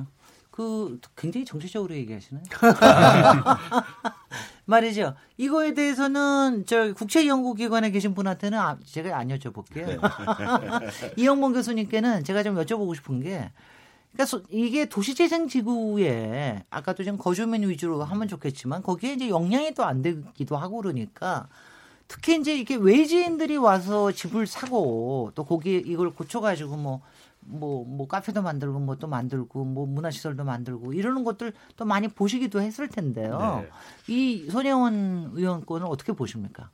그 0.55 0.99
굉장히 1.17 1.43
정치적으로 1.45 1.93
얘기하시네. 1.95 2.41
말이죠. 4.65 5.13
이거에 5.37 5.73
대해서는 5.73 6.63
저 6.65 6.93
국제 6.93 7.27
연구기관에 7.27 7.91
계신 7.91 8.15
분한테는 8.15 8.57
아- 8.57 8.77
제가 8.85 9.17
안 9.17 9.27
여쭤볼게요. 9.27 9.99
이영범 11.17 11.53
교수님께는 11.53 12.23
제가 12.23 12.41
좀 12.41 12.55
여쭤보고 12.55 12.95
싶은 12.95 13.21
게, 13.21 13.51
그러니까 14.13 14.25
소- 14.25 14.41
이게 14.49 14.85
도시재생 14.85 15.49
지구에 15.49 16.63
아까도 16.69 17.03
좀 17.03 17.17
거주민 17.17 17.67
위주로 17.69 18.01
하면 18.03 18.27
좋겠지만 18.29 18.81
거기에 18.81 19.13
이제 19.13 19.29
영향이 19.29 19.73
또 19.73 19.83
안 19.83 20.01
되기도 20.01 20.55
하고 20.57 20.77
그러니까 20.81 21.47
특히 22.07 22.39
이제 22.39 22.55
이게 22.57 22.75
외지인들이 22.75 23.57
와서 23.57 24.11
집을 24.11 24.47
사고 24.47 25.31
또 25.35 25.43
거기 25.43 25.75
이걸 25.85 26.11
고쳐가지고 26.11 26.77
뭐 26.77 27.01
뭐, 27.45 27.85
뭐, 27.85 28.07
카페도 28.07 28.41
만들고, 28.41 28.79
뭐 28.79 28.95
또 28.95 29.07
만들고, 29.07 29.65
뭐 29.65 29.85
문화시설도 29.85 30.43
만들고, 30.43 30.93
이러는 30.93 31.23
것들 31.23 31.53
또 31.77 31.85
많이 31.85 32.07
보시기도 32.07 32.61
했을 32.61 32.87
텐데요. 32.87 33.65
이 34.07 34.47
손혜원 34.49 35.31
의원 35.33 35.65
건을 35.65 35.87
어떻게 35.87 36.13
보십니까? 36.13 36.69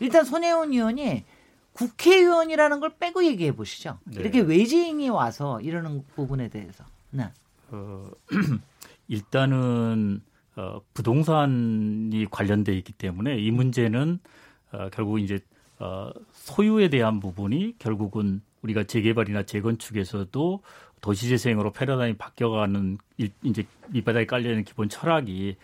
일단 0.00 0.24
손혜원 0.24 0.72
의원이 0.72 1.24
국회의원이라는 1.72 2.80
걸 2.80 2.90
빼고 2.98 3.24
얘기해 3.24 3.52
보시죠. 3.56 3.98
이렇게 4.12 4.40
외지인이 4.40 5.08
와서 5.08 5.60
이러는 5.60 6.04
부분에 6.14 6.48
대해서. 6.48 6.84
네. 7.10 7.30
어, 7.70 8.06
일단은 9.08 10.20
어, 10.56 10.80
부동산이 10.94 12.26
관련돼 12.30 12.72
있기 12.78 12.92
때문에 12.92 13.38
이 13.38 13.50
문제는 13.50 14.20
어, 14.72 14.88
결국 14.92 15.18
이제 15.18 15.40
어, 15.78 16.10
소유에 16.32 16.88
대한 16.90 17.18
부분이 17.20 17.76
결국은 17.78 18.40
우리가 18.64 18.84
재개발이나 18.84 19.44
재건축에서도 19.44 20.62
도시재생으로 21.00 21.72
패러다임이 21.72 22.16
바뀌어가는 22.16 22.98
일, 23.18 23.30
이제 23.42 23.64
밑바닥에 23.90 24.26
깔려 24.26 24.50
있는 24.50 24.64
기본 24.64 24.88
철학이 24.88 25.56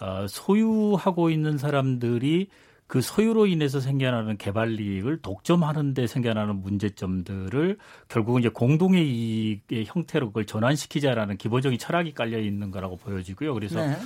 어, 0.00 0.26
소유하고 0.28 1.30
있는 1.30 1.58
사람들이 1.58 2.48
그 2.86 3.00
소유로 3.00 3.46
인해서 3.46 3.80
생겨나는 3.80 4.38
개발 4.38 4.80
이익을 4.80 5.20
독점하는데 5.20 6.06
생겨나는 6.06 6.62
문제점들을 6.62 7.78
결국은 8.08 8.40
이제 8.40 8.48
공동의 8.48 9.06
이익의 9.06 9.84
형태로 9.86 10.28
그걸 10.28 10.46
전환시키자라는 10.46 11.36
기본적인 11.36 11.78
철학이 11.78 12.14
깔려 12.14 12.38
있는 12.38 12.70
거라고 12.70 12.96
보여지고요. 12.96 13.54
그래서 13.54 13.84
네. 13.84 13.96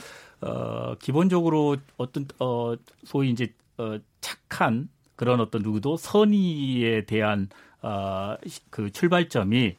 어, 0.41 0.95
기본적으로 0.99 1.77
어떤 1.99 2.27
어, 2.39 2.75
소위 3.05 3.31
이제 3.31 3.53
어, 3.77 3.99
착한 4.21 4.89
그런 5.15 5.39
어떤 5.41 5.63
의도, 5.67 5.99
선의에 5.99 7.05
대한 7.05 7.51
어, 7.83 8.37
시- 8.47 8.61
그 8.71 8.91
출발점이 8.91 9.77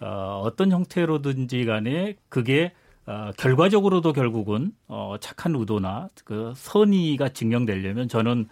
어, 0.00 0.42
어떤 0.44 0.70
형태로든지 0.72 1.64
간에 1.64 2.16
그게 2.28 2.72
어, 3.06 3.30
결과적으로도 3.36 4.12
결국은 4.12 4.72
어, 4.88 5.16
착한 5.20 5.54
의도나 5.54 6.08
그 6.24 6.52
선의가 6.56 7.30
증명되려면 7.30 8.08
저는 8.08 8.48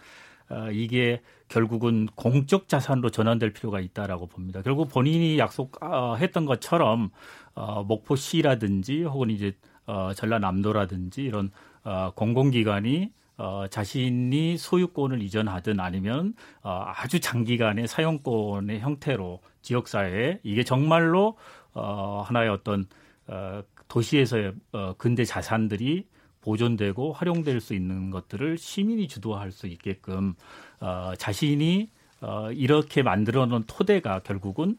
어, 0.49 0.69
이게 0.71 1.21
결국은 1.47 2.07
공적 2.15 2.67
자산으로 2.67 3.09
전환될 3.09 3.53
필요가 3.53 3.79
있다라고 3.79 4.27
봅니다. 4.27 4.61
결국 4.61 4.89
본인이 4.89 5.37
약속했던 5.37 6.45
것처럼 6.45 7.11
어, 7.55 7.83
목포시라든지 7.83 9.03
혹은 9.03 9.29
이제 9.29 9.55
어, 9.85 10.11
전라남도라든지 10.15 11.23
이런 11.23 11.51
어, 11.83 12.11
공공기관이 12.15 13.11
어, 13.43 13.67
자신이 13.67 14.57
소유권을 14.57 15.21
이전하든 15.21 15.81
아니면 15.81 16.33
어, 16.61 16.85
아주 16.95 17.19
장기간의 17.19 17.89
사용권의 17.89 18.79
형태로 18.79 19.41
지역사회에 19.61 20.39
이게 20.43 20.63
정말로 20.63 21.37
어, 21.73 22.23
하나의 22.25 22.47
어떤 22.47 22.85
어, 23.27 23.61
도시에서의 23.89 24.53
어, 24.71 24.95
근대 24.97 25.25
자산들이 25.25 26.07
보존되고 26.39 27.11
활용될 27.11 27.59
수 27.59 27.73
있는 27.73 28.11
것들을 28.11 28.57
시민이 28.57 29.09
주도할 29.09 29.51
수 29.51 29.67
있게끔 29.67 30.35
어, 30.79 31.11
자신이 31.17 31.89
어, 32.21 32.49
이렇게 32.53 33.03
만들어 33.03 33.45
놓은 33.45 33.65
토대가 33.67 34.19
결국은 34.19 34.77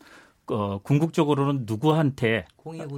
어, 0.48 0.78
궁극적으로는 0.82 1.64
누구한테 1.66 2.44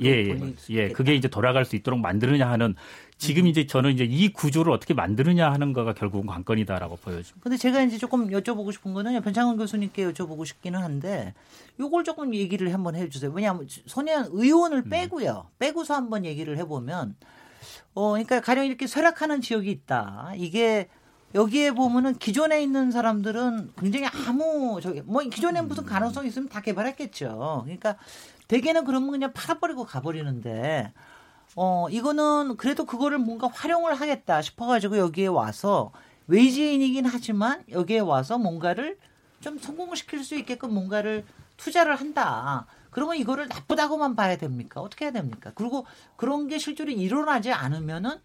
예, 0.02 0.08
예, 0.08 0.08
예, 0.08 0.20
있겠다. 0.22 0.94
그게 0.94 1.14
이제 1.14 1.28
돌아갈 1.28 1.64
수 1.64 1.76
있도록 1.76 2.00
만드느냐 2.00 2.48
하는 2.48 2.74
지금 3.18 3.44
음. 3.44 3.46
이제 3.46 3.66
저는 3.66 3.92
이제 3.92 4.04
이 4.04 4.32
구조를 4.32 4.72
어떻게 4.72 4.94
만드느냐 4.94 5.50
하는 5.50 5.72
거가 5.72 5.94
결국은 5.94 6.26
관건이다라고 6.26 6.96
보여집니다. 6.96 7.40
근데 7.42 7.56
제가 7.56 7.82
이제 7.82 7.98
조금 7.98 8.28
여쭤보고 8.28 8.72
싶은 8.72 8.94
거는 8.94 9.20
변창훈 9.22 9.56
교수님께 9.56 10.10
여쭤보고 10.10 10.44
싶기는 10.44 10.78
한데 10.80 11.34
요걸 11.78 12.04
조금 12.04 12.34
얘기를 12.34 12.72
한번 12.74 12.96
해주세요. 12.96 13.30
왜냐하면 13.32 13.66
손혜원 13.86 14.28
의원을 14.32 14.78
음. 14.78 14.90
빼고요. 14.90 15.46
빼고서 15.58 15.94
한번 15.94 16.24
얘기를 16.24 16.58
해보면 16.58 17.14
어 17.94 18.10
그러니까 18.10 18.40
가령 18.40 18.66
이렇게 18.66 18.86
쇠락하는 18.86 19.40
지역이 19.40 19.70
있다. 19.70 20.32
이게 20.36 20.88
여기에 21.34 21.72
보면은 21.72 22.14
기존에 22.14 22.62
있는 22.62 22.90
사람들은 22.90 23.72
굉장히 23.78 24.06
아무 24.06 24.80
저기 24.80 25.02
뭐 25.02 25.22
기존에 25.22 25.60
무슨 25.60 25.84
가능성이 25.84 26.28
있으면 26.28 26.48
다 26.48 26.60
개발했겠죠. 26.60 27.62
그러니까 27.64 27.96
대개는 28.48 28.84
그러면 28.84 29.10
그냥 29.10 29.32
팔아버리고 29.32 29.84
가버리는데 29.84 30.92
어 31.56 31.88
이거는 31.90 32.56
그래도 32.56 32.84
그거를 32.84 33.18
뭔가 33.18 33.48
활용을 33.48 33.94
하겠다 33.94 34.40
싶어가지고 34.40 34.98
여기에 34.98 35.26
와서 35.26 35.92
외지인이긴 36.28 37.06
하지만 37.06 37.64
여기에 37.70 38.00
와서 38.00 38.38
뭔가를 38.38 38.98
좀 39.40 39.58
성공시킬 39.58 40.24
수 40.24 40.36
있게끔 40.36 40.72
뭔가를 40.72 41.24
투자를 41.56 41.96
한다. 41.96 42.66
그러면 42.90 43.16
이거를 43.16 43.48
나쁘다고만 43.48 44.16
봐야 44.16 44.36
됩니까? 44.36 44.80
어떻게 44.80 45.04
해야 45.06 45.12
됩니까? 45.12 45.52
그리고 45.54 45.86
그런 46.16 46.48
게 46.48 46.58
실제로 46.58 46.90
일어나지 46.90 47.52
않으면은 47.52 48.18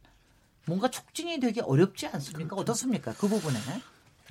뭔가 0.65 0.89
촉진이 0.89 1.39
되기 1.39 1.61
어렵지 1.61 2.07
않습니까? 2.07 2.55
어떻습니까? 2.55 3.13
그 3.13 3.27
부분에. 3.27 3.57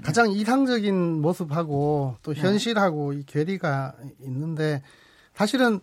가장 0.03 0.31
이상적인 0.31 1.21
모습하고 1.21 2.17
또 2.23 2.33
네. 2.33 2.41
현실하고 2.41 3.13
이 3.13 3.25
괴리가 3.25 3.95
있는데 4.21 4.83
사실은 5.35 5.81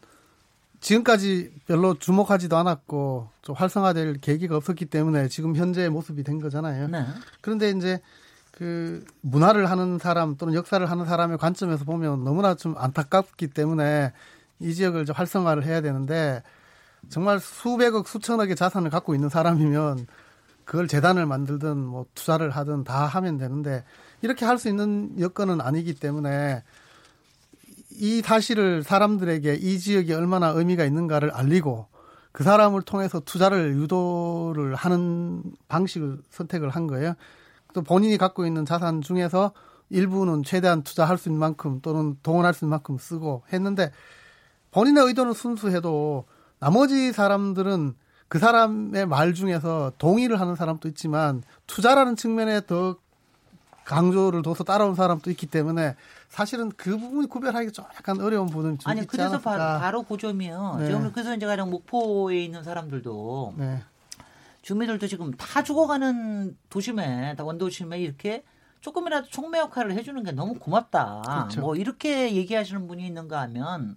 지금까지 0.79 1.51
별로 1.67 1.97
주목하지도 1.97 2.55
않았고 2.55 3.29
좀 3.41 3.55
활성화될 3.55 4.19
계기가 4.21 4.55
없었기 4.57 4.86
때문에 4.86 5.27
지금 5.27 5.55
현재의 5.55 5.89
모습이 5.89 6.23
된 6.23 6.39
거잖아요. 6.39 6.88
네. 6.88 7.05
그런데 7.41 7.69
이제 7.71 7.99
그 8.51 9.05
문화를 9.21 9.69
하는 9.69 9.99
사람 9.99 10.36
또는 10.36 10.53
역사를 10.53 10.83
하는 10.83 11.05
사람의 11.05 11.38
관점에서 11.38 11.86
보면 11.86 12.23
너무나 12.23 12.55
좀 12.55 12.75
안타깝기 12.77 13.47
때문에 13.47 14.13
이 14.60 14.73
지역을 14.73 15.05
좀 15.05 15.15
활성화를 15.15 15.63
해야 15.65 15.81
되는데 15.81 16.41
정말 17.10 17.39
수백억 17.39 18.07
수천억의 18.07 18.55
자산을 18.55 18.89
갖고 18.89 19.13
있는 19.13 19.29
사람이면 19.29 20.07
그걸 20.67 20.89
재단을 20.89 21.25
만들든 21.25 21.77
뭐 21.77 22.06
투자를 22.13 22.49
하든 22.51 22.84
다 22.84 23.06
하면 23.06 23.38
되는데 23.38 23.86
이렇게 24.21 24.43
할 24.45 24.58
수 24.58 24.67
있는 24.67 25.17
여건은 25.17 25.62
아니기 25.62 25.95
때문에 25.95 26.62
이 27.91 28.21
사실을 28.21 28.84
사람들에게 28.84 29.56
이 29.56 29.80
지역이 29.80 30.13
얼마나 30.13 30.49
의미가 30.49 30.84
있는가를 30.84 31.32
알리고 31.32 31.88
그 32.34 32.43
사람을 32.43 32.82
통해서 32.82 33.21
투자를 33.21 33.77
유도를 33.77 34.75
하는 34.75 35.41
방식을 35.69 36.19
선택을 36.32 36.69
한 36.69 36.86
거예요. 36.86 37.13
또 37.73 37.82
본인이 37.82 38.17
갖고 38.17 38.45
있는 38.45 38.65
자산 38.65 39.01
중에서 39.01 39.53
일부는 39.89 40.43
최대한 40.43 40.84
투자할 40.84 41.17
수 41.17 41.30
있는 41.30 41.39
만큼 41.39 41.80
또는 41.82 42.17
동원할 42.23 42.53
수 42.53 42.65
있는 42.65 42.71
만큼 42.71 42.97
쓰고 42.97 43.43
했는데 43.53 43.91
본인의 44.71 45.06
의도는 45.06 45.32
순수해도 45.32 46.25
나머지 46.60 47.13
사람들은 47.13 47.95
그 48.28 48.40
사람의 48.40 49.06
말 49.06 49.34
중에서 49.34 49.94
동의를 49.98 50.40
하는 50.40 50.56
사람도 50.56 50.88
있지만 50.90 51.44
투자라는 51.66 52.16
측면에 52.16 52.66
더 52.66 52.98
강조를 53.86 54.42
둬서 54.42 54.66
따라온 54.66 54.96
사람도 54.96 55.32
있기 55.32 55.48
때문에 55.48 55.96
사실은 56.28 56.70
그 56.76 56.98
부분이 56.98 57.28
구별하기 57.28 57.72
좀 57.72 57.86
약간 57.96 58.20
어려운 58.20 58.48
부분이 58.48 58.80
좀 58.80 58.92
아니 58.92 59.00
있지 59.00 59.08
그래서 59.08 59.36
않았을까. 59.36 59.58
바로, 59.58 59.80
바로 59.80 60.04
그 60.04 60.18
점이요. 60.18 60.76
네. 60.80 60.88
지금 60.88 61.12
그래서 61.13 61.34
이제 61.34 61.46
가령 61.46 61.70
목포에 61.70 62.44
있는 62.44 62.63
사람들도 62.63 63.54
네. 63.58 63.82
주민들도 64.62 65.08
지금 65.08 65.32
다 65.32 65.63
죽어가는 65.63 66.58
도심에, 66.70 67.36
다 67.38 67.46
원도심에 67.46 68.00
이렇게 68.00 68.44
조금이라도 68.82 69.28
촉매 69.30 69.60
역할을 69.60 69.94
해주는 69.94 70.22
게 70.24 70.34
너무 70.34 70.56
고맙다. 70.56 71.22
그렇죠. 71.26 71.62
뭐 71.62 71.76
이렇게 71.78 72.36
얘기하시는 72.36 72.88
분이 72.88 73.08
있는가 73.08 73.40
하면 73.44 73.96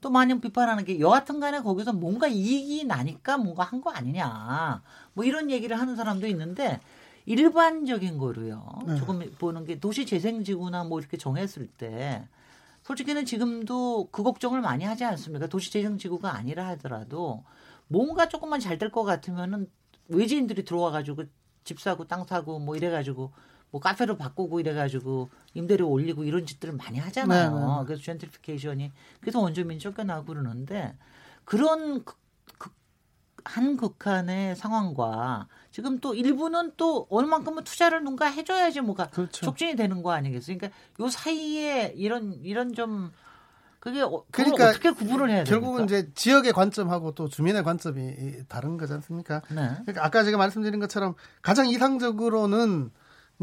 또 0.00 0.10
많이 0.10 0.38
비판하는 0.40 0.84
게 0.84 0.98
여하튼 1.00 1.40
간에 1.40 1.60
거기서 1.60 1.92
뭔가 1.92 2.26
이익이 2.28 2.84
나니까 2.84 3.36
뭔가 3.38 3.62
한 3.64 3.80
거 3.80 3.90
아니냐. 3.90 4.82
뭐 5.14 5.24
이런 5.24 5.50
얘기를 5.50 5.78
하는 5.78 5.96
사람도 5.96 6.26
있는데 6.28 6.80
일반적인 7.26 8.18
거로요. 8.18 8.64
네. 8.86 8.96
조금 8.96 9.20
보는 9.38 9.64
게 9.64 9.78
도시 9.78 10.04
재생 10.06 10.42
지구나 10.44 10.84
뭐 10.84 10.98
이렇게 11.00 11.16
정했을 11.16 11.66
때 11.68 12.26
솔직히는 12.82 13.24
지금도 13.26 14.08
그 14.10 14.22
걱정을 14.22 14.60
많이 14.60 14.84
하지 14.84 15.04
않습니까? 15.04 15.46
도시 15.46 15.70
재생 15.72 15.98
지구가 15.98 16.34
아니라 16.34 16.66
하더라도 16.68 17.44
뭔가 17.88 18.28
조금만 18.28 18.60
잘 18.60 18.78
될 18.78 18.90
것 18.90 19.04
같으면은 19.04 19.68
외지인들이 20.08 20.64
들어와 20.64 20.90
가지고 20.90 21.24
집 21.64 21.78
사고 21.80 22.06
땅 22.06 22.24
사고 22.24 22.58
뭐 22.58 22.74
이래 22.76 22.90
가지고 22.90 23.32
뭐 23.70 23.80
카페로 23.80 24.16
바꾸고 24.16 24.60
이래가지고 24.60 25.28
임대료 25.54 25.88
올리고 25.88 26.24
이런 26.24 26.44
짓들을 26.46 26.74
많이 26.74 26.98
하잖아요. 26.98 27.50
네, 27.54 27.60
네. 27.60 27.84
그래서 27.86 28.02
젠트리피케이션이 28.02 28.92
그래서 29.20 29.40
원주민 29.40 29.78
쫓겨나고 29.78 30.26
그러는데 30.26 30.96
그런 31.44 32.04
극- 32.04 32.18
극- 32.58 32.74
한 33.44 33.76
극한의 33.76 34.56
상황과 34.56 35.46
지금 35.70 35.98
또 36.00 36.14
일부는 36.14 36.72
또 36.76 37.06
얼만큼은 37.10 37.64
투자를 37.64 38.02
누가 38.04 38.26
해줘야지 38.26 38.80
뭐가 38.80 39.06
그렇죠. 39.08 39.46
촉진이 39.46 39.76
되는 39.76 40.02
거 40.02 40.10
아니겠어요? 40.12 40.58
그러니까 40.58 40.76
요 41.00 41.08
사이에 41.08 41.94
이런 41.96 42.34
이런 42.42 42.74
좀 42.74 43.12
그게 43.78 44.02
어, 44.02 44.24
그러니까 44.30 44.68
어떻게 44.70 44.90
구분을 44.90 45.30
해야 45.30 45.44
결국은 45.44 45.86
됩니까? 45.86 45.98
이제 46.00 46.12
지역의 46.14 46.52
관점하고 46.52 47.14
또 47.14 47.28
주민의 47.28 47.62
관점이 47.62 48.44
다른 48.48 48.76
거지 48.76 48.92
않습니까? 48.92 49.40
네. 49.48 49.70
그러니까 49.84 50.04
아까 50.04 50.22
제가 50.22 50.36
말씀드린 50.36 50.80
것처럼 50.80 51.14
가장 51.40 51.66
이상적으로는 51.66 52.90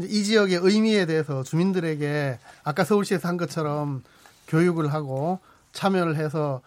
이 0.00 0.22
지역의 0.24 0.60
의미에 0.62 1.06
대해서 1.06 1.42
주민들에게 1.42 2.38
아까 2.62 2.84
서울시에서 2.84 3.28
한 3.28 3.36
것처럼 3.36 4.02
교육을 4.46 4.92
하고 4.92 5.40
참여를 5.72 6.16
해서 6.16 6.60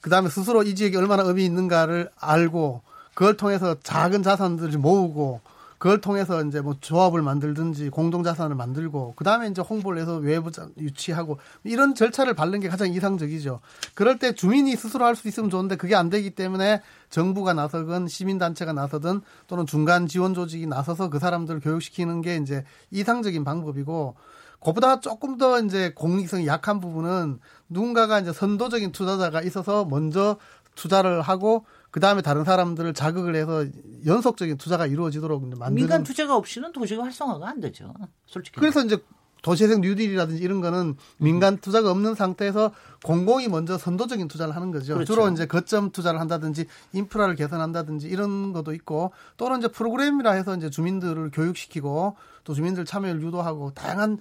그 0.00 0.10
다음에 0.10 0.28
스스로 0.28 0.62
이 0.62 0.74
지역이 0.74 0.96
얼마나 0.96 1.22
의미 1.24 1.44
있는가를 1.44 2.10
알고 2.18 2.82
그걸 3.14 3.36
통해서 3.36 3.76
작은 3.82 4.22
자산들을 4.22 4.78
모으고 4.78 5.40
그걸 5.78 6.00
통해서 6.00 6.42
이제 6.44 6.60
뭐 6.60 6.74
조합을 6.80 7.22
만들든지 7.22 7.90
공동 7.90 8.24
자산을 8.24 8.56
만들고 8.56 9.14
그 9.16 9.22
다음에 9.24 9.46
이제 9.48 9.62
홍보를 9.62 10.00
해서 10.02 10.16
외부 10.16 10.50
자- 10.50 10.68
유치하고 10.76 11.38
이런 11.62 11.94
절차를 11.94 12.34
밟는 12.34 12.60
게 12.60 12.68
가장 12.68 12.92
이상적이죠. 12.92 13.60
그럴 13.94 14.18
때 14.18 14.34
주민이 14.34 14.74
스스로 14.76 15.04
할 15.04 15.14
수 15.14 15.28
있으면 15.28 15.50
좋은데 15.50 15.76
그게 15.76 15.94
안 15.94 16.10
되기 16.10 16.30
때문에 16.30 16.82
정부가 17.10 17.54
나서건 17.54 18.08
시민 18.08 18.38
단체가 18.38 18.72
나서든 18.72 19.20
또는 19.46 19.66
중간 19.66 20.06
지원 20.08 20.34
조직이 20.34 20.66
나서서 20.66 21.10
그 21.10 21.18
사람들을 21.18 21.60
교육시키는 21.60 22.22
게 22.22 22.36
이제 22.36 22.64
이상적인 22.90 23.44
방법이고 23.44 24.16
그보다 24.60 24.98
조금 25.00 25.38
더 25.38 25.60
이제 25.60 25.92
공익성이 25.94 26.46
약한 26.48 26.80
부분은 26.80 27.38
누군가가 27.68 28.18
이제 28.18 28.32
선도적인 28.32 28.90
투자자가 28.90 29.40
있어서 29.42 29.84
먼저 29.84 30.36
투자를 30.74 31.22
하고 31.22 31.64
그 31.90 32.00
다음에 32.00 32.22
다른 32.22 32.44
사람들을 32.44 32.94
자극을 32.94 33.34
해서 33.34 33.64
연속적인 34.06 34.58
투자가 34.58 34.86
이루어지도록 34.86 35.42
만드는 35.42 35.74
민간 35.74 36.02
투자가 36.04 36.36
없이는 36.36 36.72
도저히 36.72 36.98
활성화가 36.98 37.48
안 37.48 37.60
되죠. 37.60 37.94
솔직히. 38.26 38.60
그래서 38.60 38.84
이제 38.84 38.98
도시재생 39.42 39.80
뉴딜이라든지 39.80 40.42
이런 40.42 40.60
거는 40.60 40.96
민간 41.18 41.58
투자가 41.58 41.90
없는 41.90 42.14
상태에서 42.14 42.72
공공이 43.04 43.48
먼저 43.48 43.78
선도적인 43.78 44.28
투자를 44.28 44.54
하는 44.54 44.72
거죠. 44.72 44.94
그렇죠. 44.94 45.12
주로 45.12 45.28
이제 45.28 45.46
거점 45.46 45.90
투자를 45.90 46.20
한다든지 46.20 46.66
인프라를 46.92 47.36
개선한다든지 47.36 48.08
이런 48.08 48.52
것도 48.52 48.72
있고 48.74 49.12
또는 49.36 49.58
이제 49.58 49.68
프로그램이라 49.68 50.32
해서 50.32 50.56
이제 50.56 50.70
주민들을 50.70 51.30
교육시키고 51.30 52.16
또 52.44 52.54
주민들 52.54 52.84
참여를 52.84 53.22
유도하고 53.22 53.72
다양한 53.74 54.18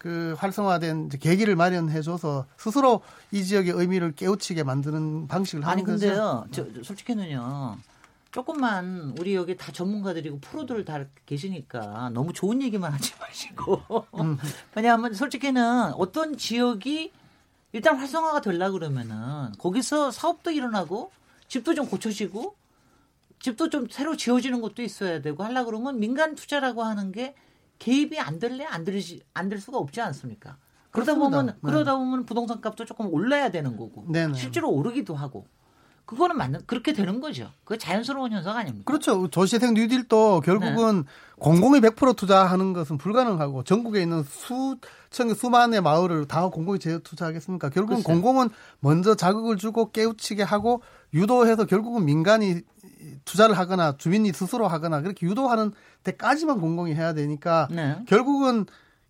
그 0.00 0.34
활성화된 0.38 1.10
계기를 1.10 1.56
마련해줘서 1.56 2.46
스스로 2.56 3.02
이 3.32 3.44
지역의 3.44 3.74
의미를 3.74 4.12
깨우치게 4.12 4.62
만드는 4.62 5.28
방식을 5.28 5.62
하는 5.62 5.72
아니 5.72 5.84
거죠. 5.84 6.06
근데요, 6.06 6.46
저, 6.50 6.72
저 6.72 6.82
솔직히는요. 6.82 7.76
조금만 8.30 9.14
우리 9.18 9.34
여기 9.34 9.58
다 9.58 9.70
전문가들이고 9.70 10.40
프로들 10.40 10.86
다 10.86 11.04
계시니까 11.26 12.10
너무 12.14 12.32
좋은 12.32 12.62
얘기만 12.62 12.90
하지 12.94 13.12
마시고 13.20 13.82
음. 14.18 14.38
왜냐하면 14.74 15.12
솔직히는 15.12 15.92
어떤 15.92 16.38
지역이 16.38 17.12
일단 17.72 17.98
활성화가 17.98 18.40
되려 18.40 18.70
그러면은 18.70 19.52
거기서 19.58 20.12
사업도 20.12 20.50
일어나고 20.50 21.12
집도 21.46 21.74
좀 21.74 21.86
고쳐지고 21.86 22.54
집도 23.38 23.68
좀 23.68 23.86
새로 23.90 24.16
지어지는 24.16 24.62
것도 24.62 24.80
있어야 24.80 25.20
되고 25.20 25.44
하려 25.44 25.66
그러면 25.66 26.00
민간 26.00 26.34
투자라고 26.36 26.84
하는 26.84 27.12
게 27.12 27.34
개입이 27.80 28.20
안 28.20 28.38
될래 28.38 28.64
안 28.64 28.84
될지 28.84 29.20
안 29.34 29.48
될 29.48 29.58
수가 29.60 29.78
없지 29.78 30.00
않습니까? 30.00 30.56
그러다 30.92 31.14
그렇습니다. 31.14 31.38
보면 31.38 31.46
네. 31.54 31.60
그러다 31.62 31.96
보면 31.96 32.26
부동산 32.26 32.60
값도 32.60 32.84
조금 32.84 33.12
올라야 33.12 33.50
되는 33.50 33.76
거고 33.76 34.04
네네. 34.08 34.34
실제로 34.34 34.70
오르기도 34.70 35.14
하고 35.16 35.46
그거는 36.04 36.36
맞는 36.36 36.62
그렇게 36.66 36.92
되는 36.92 37.20
거죠. 37.20 37.50
그 37.64 37.78
자연스러운 37.78 38.32
현상 38.32 38.56
아닙니까? 38.56 38.84
그렇죠. 38.84 39.28
도시재생 39.28 39.74
뉴딜도 39.74 40.40
결국은 40.40 40.96
네. 41.02 41.08
공공이 41.38 41.78
100% 41.80 42.16
투자하는 42.16 42.72
것은 42.72 42.98
불가능하고 42.98 43.62
전국에 43.62 44.02
있는 44.02 44.24
수천 44.24 45.34
수만의 45.36 45.80
마을을 45.80 46.26
다 46.26 46.48
공공이 46.48 46.80
재 46.80 46.98
투자하겠습니까? 46.98 47.68
결국은 47.70 48.02
글쎄요. 48.02 48.12
공공은 48.12 48.48
먼저 48.80 49.14
자극을 49.14 49.56
주고 49.56 49.92
깨우치게 49.92 50.42
하고 50.42 50.82
유도해서 51.14 51.64
결국은 51.64 52.04
민간이 52.04 52.62
투자를 53.24 53.56
하거나 53.56 53.96
주민이 53.96 54.32
스스로 54.32 54.68
하거나 54.68 55.00
그렇게 55.00 55.26
유도하는 55.26 55.72
데까지만 56.04 56.60
공공이 56.60 56.94
해야 56.94 57.12
되니까 57.14 57.68
네. 57.70 58.02
결국은 58.06 58.66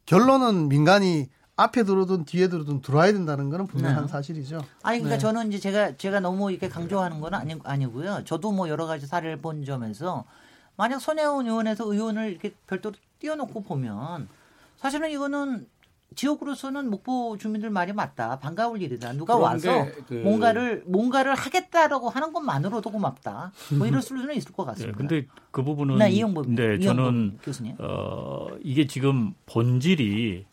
결론은 0.06 0.68
민간이 0.68 1.28
앞에 1.56 1.82
들어든 1.82 2.24
뒤에 2.24 2.48
들어든 2.48 2.80
들어와야 2.80 3.12
된다는 3.12 3.50
거는 3.50 3.66
분명한 3.66 4.06
네. 4.06 4.08
사실이죠. 4.10 4.64
아니 4.82 4.98
그러니까 4.98 5.16
네. 5.16 5.18
저는 5.18 5.48
이제 5.48 5.58
제가 5.58 5.96
제가 5.96 6.20
너무 6.20 6.50
이렇게 6.50 6.68
강조하는 6.68 7.20
건 7.20 7.34
아니 7.34 7.54
아니고요. 7.62 8.24
저도 8.24 8.50
뭐 8.52 8.68
여러 8.68 8.86
가지 8.86 9.06
사례를 9.06 9.36
본 9.36 9.64
점에서 9.64 10.24
만약 10.76 11.00
손혜원 11.00 11.46
의원에서 11.46 11.92
의원을 11.92 12.30
이렇게 12.30 12.54
별도로 12.66 12.94
띄워놓고 13.18 13.62
보면 13.62 14.28
사실은 14.78 15.10
이거는 15.10 15.66
지역으로서는 16.16 16.90
목포 16.90 17.36
주민들 17.38 17.70
말이 17.70 17.92
맞다. 17.92 18.38
반가울 18.40 18.82
일이다. 18.82 19.12
누가 19.12 19.36
와서 19.36 19.86
그- 20.08 20.14
뭔가를 20.14 20.82
뭔가를 20.86 21.34
하겠다라고 21.34 22.08
하는 22.10 22.32
것만으로도 22.32 22.90
고맙다. 22.90 23.52
뭐 23.78 23.86
이럴 23.86 24.02
수는 24.02 24.34
있을 24.34 24.52
것 24.52 24.64
네, 24.64 24.72
같습니다. 24.72 24.98
근데 24.98 25.26
그 25.50 25.62
부분은 25.62 25.98
네, 25.98 26.10
이용복 26.10 26.50
네, 26.50 26.76
이용복 26.80 26.82
저는 26.84 27.38
교수님. 27.42 27.76
어, 27.78 28.48
이게 28.62 28.86
지금 28.86 29.32
본질이 29.46 30.44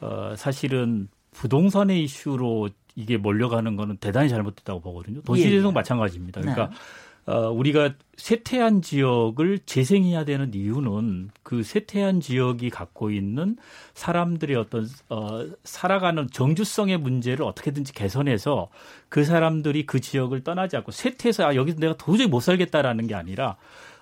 어, 0.00 0.34
사실은 0.36 1.08
부동산의 1.32 2.02
이슈로 2.04 2.70
이게 2.94 3.16
몰려가는 3.16 3.76
거는 3.76 3.98
대단히 3.98 4.28
잘못됐다고 4.28 4.80
보거든요. 4.80 5.22
도시재생 5.22 5.62
예, 5.64 5.68
예. 5.68 5.72
마찬가지입니다. 5.72 6.40
네. 6.40 6.52
그러니까 6.52 6.76
어, 7.24 7.50
우리가 7.50 7.94
쇠퇴한 8.16 8.82
지역을 8.82 9.60
재생해야 9.64 10.24
되는 10.24 10.52
이유는 10.54 11.30
그 11.42 11.62
쇠퇴한 11.62 12.20
지역이 12.20 12.70
갖고 12.70 13.10
있는 13.10 13.56
사람들의 13.94 14.56
어떤 14.56 14.88
어, 15.08 15.46
살아가는 15.62 16.28
정주성의 16.30 16.98
문제를 16.98 17.44
어떻게든지 17.44 17.92
개선해서 17.92 18.68
그 19.08 19.24
사람들이 19.24 19.86
그 19.86 20.00
지역을 20.00 20.42
떠나지 20.42 20.76
않고 20.76 20.90
쇠퇴해서 20.90 21.46
아, 21.46 21.54
여기서 21.54 21.78
내가 21.78 21.96
도저히 21.96 22.26
못 22.26 22.40
살겠다라는 22.40 23.06
게 23.06 23.14
아니라 23.14 23.56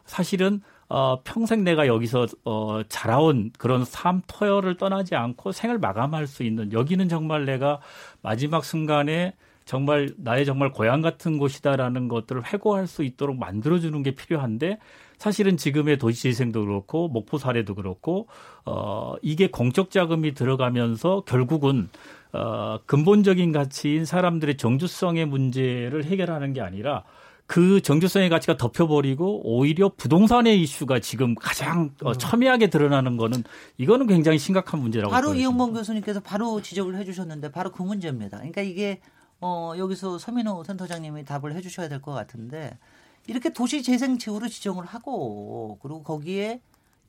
사실은 0.06 0.62
어, 0.88 1.22
평생 1.22 1.62
내가 1.62 1.86
여기서 1.86 2.26
어, 2.44 2.80
자라온 2.88 3.52
그런 3.58 3.84
삶 3.84 4.22
터열을 4.26 4.76
떠나지 4.76 5.14
않고 5.14 5.52
생을 5.52 5.78
마감할 5.78 6.26
수 6.26 6.42
있는 6.42 6.72
여기는 6.72 7.08
정말 7.08 7.44
내가 7.44 7.80
마지막 8.22 8.64
순간에 8.64 9.34
정말 9.70 10.12
나의 10.16 10.44
정말 10.46 10.72
고향 10.72 11.00
같은 11.00 11.38
곳이다라는 11.38 12.08
것들을 12.08 12.52
회고할 12.52 12.88
수 12.88 13.04
있도록 13.04 13.38
만들어주는 13.38 14.02
게 14.02 14.16
필요한데 14.16 14.80
사실은 15.16 15.56
지금의 15.56 15.96
도시재생도 15.98 16.66
그렇고 16.66 17.06
목포 17.06 17.38
사례도 17.38 17.76
그렇고 17.76 18.26
어 18.64 19.14
이게 19.22 19.48
공적 19.48 19.92
자금이 19.92 20.34
들어가면서 20.34 21.22
결국은 21.24 21.88
어 22.32 22.80
근본적인 22.86 23.52
가치인 23.52 24.04
사람들의 24.04 24.56
정주성의 24.56 25.26
문제를 25.26 26.02
해결하는 26.02 26.52
게 26.52 26.60
아니라 26.60 27.04
그 27.46 27.80
정주성의 27.80 28.28
가치가 28.28 28.56
덮여버리고 28.56 29.42
오히려 29.44 29.92
부동산의 29.96 30.60
이슈가 30.62 30.98
지금 30.98 31.36
가장 31.36 31.90
어, 32.02 32.14
첨예하게 32.14 32.70
드러나는 32.70 33.16
거는 33.16 33.44
이거는 33.78 34.08
굉장히 34.08 34.38
심각한 34.38 34.80
문제라고 34.80 35.12
바로 35.12 35.28
보여집니다. 35.28 35.48
이영범 35.48 35.74
교수님께서 35.74 36.18
바로 36.18 36.60
지적을 36.60 36.96
해주셨는데 36.96 37.52
바로 37.52 37.70
그 37.70 37.84
문제입니다. 37.84 38.38
그러니까 38.38 38.62
이게 38.62 39.00
어, 39.40 39.72
여기서 39.76 40.18
서민호 40.18 40.64
센터장님이 40.64 41.24
답을 41.24 41.54
해주셔야 41.54 41.88
될 41.88 42.00
것 42.00 42.12
같은데 42.12 42.78
이렇게 43.26 43.52
도시 43.52 43.82
재생 43.82 44.18
지구로 44.18 44.48
지정을 44.48 44.84
하고 44.86 45.78
그리고 45.82 46.02
거기에 46.02 46.60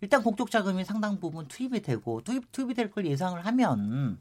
일단 0.02 0.24
공적 0.24 0.50
자금이 0.52 0.84
상당 0.86 1.20
부분 1.20 1.48
투입이 1.48 1.82
되고 1.82 2.22
투입 2.22 2.52
투입이 2.52 2.74
될 2.74 2.92
걸 2.92 3.06
예상을 3.06 3.44
하면 3.46 4.20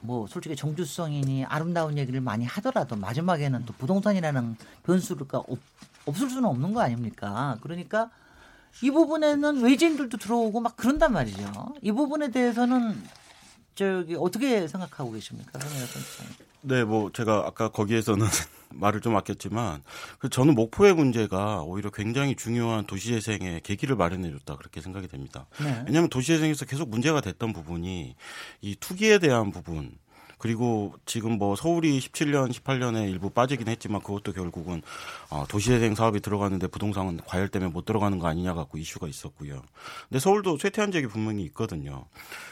뭐 0.00 0.26
솔직히 0.26 0.56
정주성이니 0.56 1.44
아름다운 1.46 1.96
얘기를 1.98 2.20
많이 2.20 2.44
하더라도 2.44 2.96
마지막에는 2.96 3.64
또 3.66 3.72
부동산이라는 3.74 4.56
변수가 4.84 5.38
없, 5.38 5.58
없을 6.06 6.28
수는 6.30 6.44
없는 6.46 6.72
거 6.74 6.80
아닙니까? 6.80 7.56
그러니까 7.62 8.10
이 8.82 8.90
부분에는 8.90 9.62
외지인들도 9.62 10.18
들어오고 10.18 10.60
막 10.60 10.76
그런단 10.76 11.12
말이죠. 11.12 11.74
이 11.82 11.92
부분에 11.92 12.30
대해서는 12.30 13.02
저기 13.74 14.14
어떻게 14.16 14.68
생각하고 14.68 15.12
계십니까? 15.12 15.58
네, 16.66 16.82
뭐 16.82 17.12
제가 17.12 17.44
아까 17.46 17.68
거기에서는 17.68 18.26
말을 18.74 19.00
좀 19.00 19.16
아꼈지만 19.16 19.84
그 20.18 20.28
저는 20.28 20.56
목포의 20.56 20.94
문제가 20.94 21.62
오히려 21.62 21.90
굉장히 21.90 22.34
중요한 22.34 22.84
도시재생의 22.86 23.60
계기를 23.60 23.94
마련해줬다 23.94 24.56
그렇게 24.56 24.80
생각이 24.80 25.06
됩니다. 25.06 25.46
네. 25.60 25.84
왜냐하면 25.86 26.10
도시재생에서 26.10 26.64
계속 26.64 26.90
문제가 26.90 27.20
됐던 27.20 27.52
부분이 27.52 28.16
이 28.62 28.76
투기에 28.80 29.20
대한 29.20 29.52
부분 29.52 29.92
그리고 30.38 30.94
지금 31.06 31.38
뭐 31.38 31.56
서울이 31.56 31.98
17년, 31.98 32.52
18년에 32.52 33.08
일부 33.08 33.30
빠지긴 33.30 33.68
했지만 33.68 34.02
그것도 34.02 34.32
결국은 34.32 34.82
어, 35.30 35.44
도시재생 35.48 35.94
사업이 35.94 36.20
들어가는데 36.20 36.66
부동산은 36.66 37.20
과열 37.26 37.48
때문에 37.48 37.70
못 37.70 37.84
들어가는 37.84 38.18
거 38.18 38.26
아니냐 38.28 38.54
갖고 38.54 38.76
이슈가 38.78 39.08
있었고요. 39.08 39.62
근데 40.08 40.18
서울도 40.18 40.58
쇠퇴한 40.58 40.92
지역이 40.92 41.06
분명히 41.08 41.42
있거든요. 41.44 42.06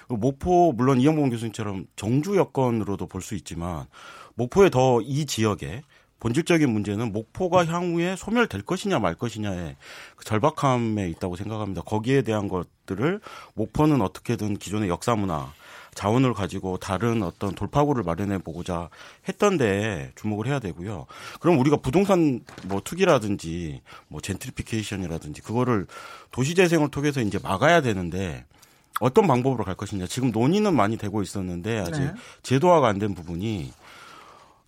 그리고 0.06 0.16
목포 0.18 0.72
물론 0.72 1.00
이영봉 1.00 1.30
교수님처럼 1.30 1.86
정주 1.96 2.36
여건으로도 2.36 3.06
볼 3.06 3.24
수 3.24 3.34
있지만 3.34 3.86
목포의 4.34 4.70
더이 4.70 5.24
지역에 5.24 5.82
본질적인 6.20 6.70
문제는 6.70 7.12
목포가 7.12 7.66
향후에 7.66 8.16
소멸될 8.16 8.62
것이냐 8.62 8.98
말 8.98 9.14
것이냐의 9.14 9.76
그 10.16 10.24
절박함에 10.24 11.08
있다고 11.10 11.36
생각합니다. 11.36 11.82
거기에 11.82 12.22
대한 12.22 12.48
것들을 12.48 13.20
목포는 13.54 14.00
어떻게든 14.00 14.56
기존의 14.56 14.88
역사 14.88 15.14
문화 15.16 15.52
자원을 15.94 16.34
가지고 16.34 16.76
다른 16.78 17.22
어떤 17.22 17.54
돌파구를 17.54 18.02
마련해 18.02 18.38
보고자 18.38 18.88
했던데 19.28 20.12
주목을 20.16 20.46
해야 20.46 20.58
되고요. 20.58 21.06
그럼 21.40 21.58
우리가 21.58 21.76
부동산 21.76 22.40
뭐 22.64 22.80
투기라든지 22.82 23.80
뭐 24.08 24.20
젠트리피케이션이라든지 24.20 25.40
그거를 25.42 25.86
도시 26.30 26.54
재생을 26.54 26.90
통해서 26.90 27.20
이제 27.20 27.38
막아야 27.42 27.80
되는데 27.80 28.44
어떤 29.00 29.26
방법으로 29.26 29.64
갈 29.64 29.74
것이냐. 29.74 30.06
지금 30.06 30.30
논의는 30.30 30.74
많이 30.74 30.96
되고 30.96 31.20
있었는데 31.22 31.80
아직 31.80 32.00
네. 32.00 32.14
제도화가 32.42 32.88
안 32.88 32.98
된 32.98 33.14
부분이 33.14 33.72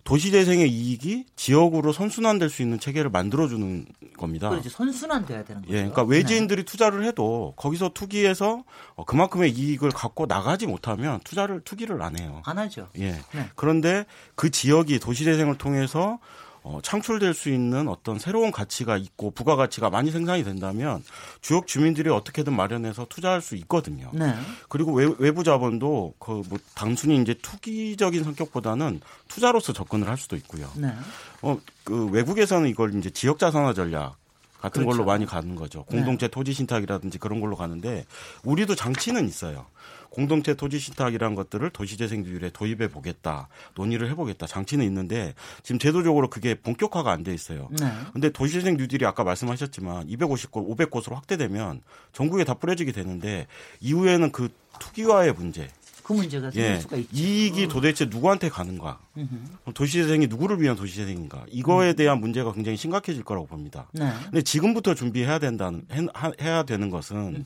도시재생의 0.07 0.69
이익이 0.69 1.25
지역으로 1.35 1.91
선순환될 1.91 2.49
수 2.49 2.61
있는 2.61 2.79
체계를 2.79 3.09
만들어주는 3.09 3.85
겁니다. 4.15 4.49
그렇지 4.49 4.69
선순환 4.69 5.25
돼야 5.25 5.43
되는 5.43 5.61
거죠. 5.61 5.73
예, 5.73 5.79
그러니까 5.79 6.03
외지인들이 6.03 6.63
투자를 6.63 7.03
해도 7.03 7.53
거기서 7.57 7.89
투기해서 7.89 8.63
어, 8.95 9.03
그만큼의 9.03 9.51
이익을 9.51 9.89
갖고 9.89 10.25
나가지 10.25 10.65
못하면 10.65 11.19
투자를 11.25 11.59
투기를 11.59 12.01
안 12.01 12.17
해요. 12.17 12.35
네. 12.35 12.41
안 12.45 12.57
하죠. 12.57 12.87
예. 12.99 13.11
네. 13.11 13.49
그런데 13.55 14.05
그 14.35 14.49
지역이 14.49 14.99
도시재생을 14.99 15.57
통해서 15.57 16.19
어, 16.67 16.79
창출될 16.81 17.33
수 17.33 17.49
있는 17.49 17.87
어떤 17.87 18.19
새로운 18.19 18.51
가치가 18.51 18.97
있고 18.97 19.31
부가가치가 19.31 19.89
많이 19.89 20.11
생산이 20.11 20.43
된다면 20.43 21.03
지역 21.41 21.67
주민들이 21.67 22.09
어떻게든 22.09 22.53
마련해서 22.53 23.05
투자할 23.09 23.41
수 23.41 23.55
있거든요. 23.55 24.09
네. 24.13 24.33
그리고 24.67 24.93
외, 24.93 25.09
외부 25.19 25.43
자본도 25.43 26.15
그 26.19 26.37
뭐 26.49 26.57
단순히 26.75 27.21
이제 27.21 27.33
투기적인 27.33 28.23
성격보다는 28.23 29.01
투자로서 29.27 29.73
접근을 29.73 30.07
할 30.07 30.17
수도 30.17 30.35
있고요. 30.35 30.69
네. 30.75 30.93
어, 31.41 31.57
그 31.83 32.07
외국에서는 32.07 32.69
이걸 32.69 32.95
이제 32.95 33.09
지역 33.09 33.39
자산화 33.39 33.73
전략 33.73 34.15
같은 34.61 34.83
그렇죠. 34.83 34.97
걸로 34.97 35.05
많이 35.05 35.25
가는 35.25 35.55
거죠. 35.55 35.83
공동체 35.85 36.27
토지 36.27 36.53
신탁이라든지 36.53 37.17
그런 37.19 37.39
걸로 37.39 37.55
가는데 37.55 38.05
우리도 38.43 38.75
장치는 38.75 39.27
있어요. 39.27 39.67
공동체 40.09 40.55
토지 40.55 40.79
신탁이란 40.79 41.35
것들을 41.35 41.69
도시재생 41.69 42.23
비율에 42.23 42.49
도입해 42.49 42.87
보겠다. 42.87 43.49
논의를 43.75 44.09
해 44.09 44.15
보겠다. 44.15 44.47
장치는 44.47 44.83
있는데 44.85 45.33
지금 45.63 45.77
제도적으로 45.77 46.29
그게 46.29 46.55
본격화가 46.55 47.11
안 47.11 47.23
돼 47.23 47.33
있어요. 47.33 47.67
네. 47.77 47.91
근데 48.13 48.29
도시재생 48.29 48.77
뉴딜이 48.77 49.05
아까 49.05 49.23
말씀하셨지만 49.23 50.07
250곳, 50.07 50.75
500곳으로 50.75 51.13
확대되면 51.13 51.81
전국에 52.13 52.45
다 52.45 52.53
뿌려지게 52.53 52.93
되는데 52.93 53.47
이후에는 53.81 54.31
그 54.31 54.49
투기화의 54.79 55.33
문제, 55.33 55.67
그 56.07 56.13
문제가 56.13 56.49
생길 56.49 56.71
예, 56.71 56.79
수가 56.79 56.95
있죠. 56.95 57.09
음. 57.11 57.17
이익이 57.17 57.67
도대체 57.67 58.05
누구한테 58.05 58.47
가는가? 58.47 58.97
그럼 59.13 59.73
도시재생이 59.73 60.27
누구를 60.27 60.61
위한 60.61 60.77
도시재생인가? 60.77 61.43
이거에 61.49 61.93
대한 61.93 62.21
문제가 62.21 62.53
굉장히 62.53 62.77
심각해질 62.77 63.25
거라고 63.25 63.45
봅니다. 63.45 63.89
네. 63.91 64.09
근데 64.23 64.41
지금부터 64.41 64.95
준비해야 64.95 65.37
된다는 65.39 65.85
해- 65.91 66.07
해야 66.41 66.63
되는 66.63 66.89
것은 66.89 67.43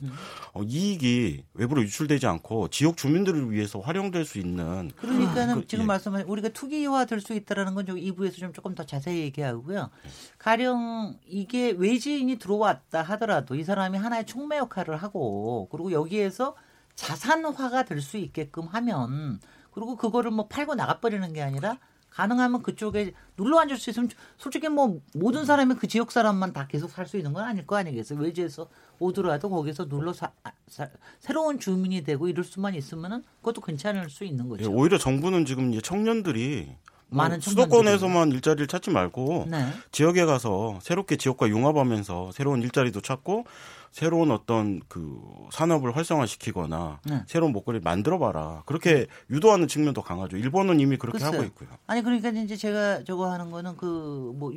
어, 0.52 0.62
이익이 0.62 1.42
외부로 1.54 1.82
유출되지 1.82 2.28
않고 2.28 2.68
지역 2.68 2.96
주민들을 2.96 3.50
위해서 3.50 3.80
활용될 3.80 4.24
수 4.24 4.38
있는 4.38 4.92
그러니까는 4.96 5.54
그, 5.62 5.66
지금 5.66 5.82
예. 5.82 5.86
말씀하신 5.88 6.28
우리가 6.28 6.50
투기화 6.50 7.06
될 7.06 7.20
수 7.20 7.32
있다라는 7.34 7.74
건 7.74 7.84
저기 7.86 8.12
2부에서 8.12 8.36
좀 8.36 8.52
조금 8.52 8.76
더 8.76 8.84
자세히 8.84 9.20
얘기하고요. 9.22 9.90
가령 10.38 11.18
이게 11.26 11.70
외지인이 11.76 12.36
들어왔다 12.38 13.02
하더라도 13.02 13.56
이 13.56 13.64
사람이 13.64 13.98
하나의 13.98 14.24
촉매 14.26 14.58
역할을 14.58 14.96
하고 14.96 15.68
그리고 15.72 15.90
여기에서 15.90 16.54
자산화가 16.94 17.84
될 17.84 18.00
수 18.00 18.16
있게끔 18.16 18.66
하면 18.66 19.40
그리고 19.72 19.96
그거를 19.96 20.30
뭐 20.30 20.48
팔고 20.48 20.74
나가버리는 20.74 21.32
게 21.32 21.42
아니라 21.42 21.78
가능하면 22.10 22.62
그쪽에 22.62 23.14
눌러 23.36 23.58
앉을 23.60 23.78
수 23.78 23.88
있으면 23.88 24.10
솔직히 24.36 24.68
뭐 24.68 25.00
모든 25.14 25.46
사람이 25.46 25.76
그 25.76 25.86
지역 25.86 26.12
사람만 26.12 26.52
다 26.52 26.66
계속 26.66 26.90
살 26.90 27.06
수 27.06 27.16
있는 27.16 27.32
건 27.32 27.44
아닐 27.44 27.66
거 27.66 27.76
아니겠어요. 27.76 28.18
외지에서 28.18 28.68
오더라도 28.98 29.48
거기서 29.48 29.88
눌러 29.88 30.12
사, 30.12 30.30
사, 30.68 30.88
새로운 31.20 31.58
주민이 31.58 32.04
되고 32.04 32.28
이럴 32.28 32.44
수만 32.44 32.74
있으면은 32.74 33.24
그것도 33.38 33.62
괜찮을 33.62 34.10
수 34.10 34.24
있는 34.24 34.44
예, 34.44 34.48
거죠. 34.50 34.70
오히려 34.72 34.98
정부는 34.98 35.46
지금 35.46 35.72
이제 35.72 35.80
청년들이 35.80 36.66
뭐 36.66 36.76
많은 37.12 37.40
수도권에서만 37.40 38.32
일자리를 38.32 38.66
찾지 38.66 38.90
말고 38.90 39.46
네. 39.50 39.66
지역에 39.90 40.24
가서 40.24 40.78
새롭게 40.82 41.16
지역과 41.16 41.48
융합하면서 41.48 42.32
새로운 42.32 42.62
일자리도 42.62 43.00
찾고 43.00 43.44
새로운 43.90 44.30
어떤 44.30 44.80
그 44.88 45.20
산업을 45.52 45.94
활성화시키거나 45.96 47.00
네. 47.04 47.22
새로운 47.26 47.52
목걸이를 47.52 47.82
만들어봐라. 47.84 48.62
그렇게 48.64 49.06
유도하는 49.30 49.68
측면도 49.68 50.02
강하죠. 50.02 50.38
일본은 50.38 50.80
이미 50.80 50.96
그렇게 50.96 51.18
글쎄요. 51.18 51.32
하고 51.32 51.44
있고요. 51.44 51.68
아니 51.86 52.02
그러니까 52.02 52.30
이제 52.30 52.56
제가 52.56 53.04
저거 53.04 53.30
하는 53.30 53.50
거는 53.50 53.76
그뭐 53.76 54.52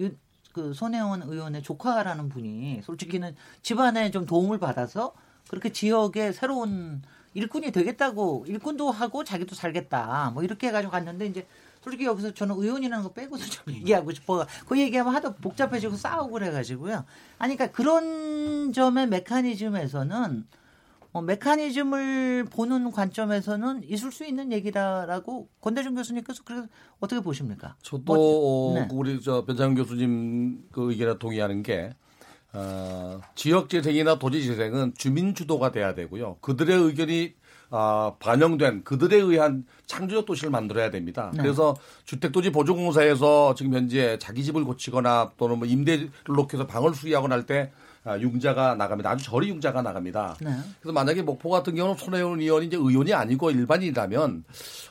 그 0.53 0.73
손혜원 0.73 1.23
의원의 1.23 1.63
조카라는 1.63 2.29
분이 2.29 2.81
솔직히는 2.83 3.35
집안에 3.61 4.09
좀 4.11 4.25
도움을 4.25 4.57
받아서 4.57 5.13
그렇게 5.49 5.71
지역에 5.73 6.31
새로운 6.31 7.01
일꾼이 7.33 7.71
되겠다고 7.71 8.45
일꾼도 8.47 8.89
하고 8.89 9.25
자기도 9.25 9.53
살겠다 9.53 10.31
뭐 10.33 10.43
이렇게 10.43 10.67
해가지고 10.67 10.91
갔는데 10.91 11.25
이제 11.25 11.45
솔직히 11.85 12.05
여기서 12.05 12.33
저는 12.33 12.55
의원이라는 12.57 13.03
거 13.03 13.13
빼고도 13.13 13.45
좀 13.45 13.63
얘기하고 13.75 14.11
싶어 14.11 14.45
그 14.67 14.79
얘기하면 14.79 15.13
하도 15.13 15.35
복잡해지고 15.35 15.95
싸우고 15.95 16.31
그래가지고요 16.31 17.05
아니 17.37 17.55
그러니까 17.55 17.75
그런 17.77 18.73
점의 18.73 19.07
메커니즘에서는 19.07 20.47
어, 21.13 21.21
메커니즘을 21.21 22.45
보는 22.51 22.91
관점에서는 22.91 23.83
있을 23.85 24.11
수 24.11 24.25
있는 24.25 24.51
얘기다라고 24.51 25.47
권대중 25.61 25.95
교수님께서 25.95 26.43
그래서 26.43 26.67
어떻게 26.99 27.21
보십니까? 27.21 27.75
저도 27.81 28.03
뭐, 28.03 28.73
네. 28.73 28.87
우리 28.91 29.21
저 29.21 29.45
변창훈 29.45 29.75
교수님 29.75 30.67
그 30.71 30.91
의견에 30.91 31.17
동의하는 31.17 31.63
게 31.63 31.95
어, 32.51 33.21
지역 33.35 33.69
재생이나 33.69 34.17
도시 34.17 34.43
재생은 34.45 34.95
주민 34.97 35.35
주도가 35.35 35.71
돼야 35.71 35.93
되고요. 35.93 36.37
그들의 36.41 36.75
의견이 36.75 37.35
아, 37.69 38.13
반영된 38.19 38.83
그들에 38.83 39.17
의한 39.17 39.65
창조적 39.85 40.25
도시를 40.25 40.49
만들어야 40.51 40.91
됩니다. 40.91 41.31
네. 41.33 41.41
그래서 41.43 41.75
주택도시 42.05 42.51
보조공사에서 42.51 43.55
지금 43.55 43.73
현재 43.73 44.17
자기 44.19 44.43
집을 44.43 44.63
고치거나 44.63 45.31
또는 45.37 45.59
뭐 45.59 45.67
임대를 45.67 46.11
놓고 46.27 46.49
해서 46.53 46.67
방을 46.67 46.93
수리하거나 46.93 47.35
할때 47.35 47.71
아, 47.71 47.84
융자가 48.19 48.75
나갑니다. 48.75 49.09
아주 49.11 49.25
저리 49.25 49.49
융자가 49.49 49.81
나갑니다. 49.81 50.37
네. 50.41 50.51
그래서 50.79 50.93
만약에 50.93 51.21
목포 51.23 51.49
같은 51.49 51.75
경우는 51.75 51.97
손혜원 51.97 52.39
의원이 52.39 52.67
이제 52.67 52.77
의원이 52.77 53.13
아니고 53.13 53.51
일반인이라면 53.51 54.43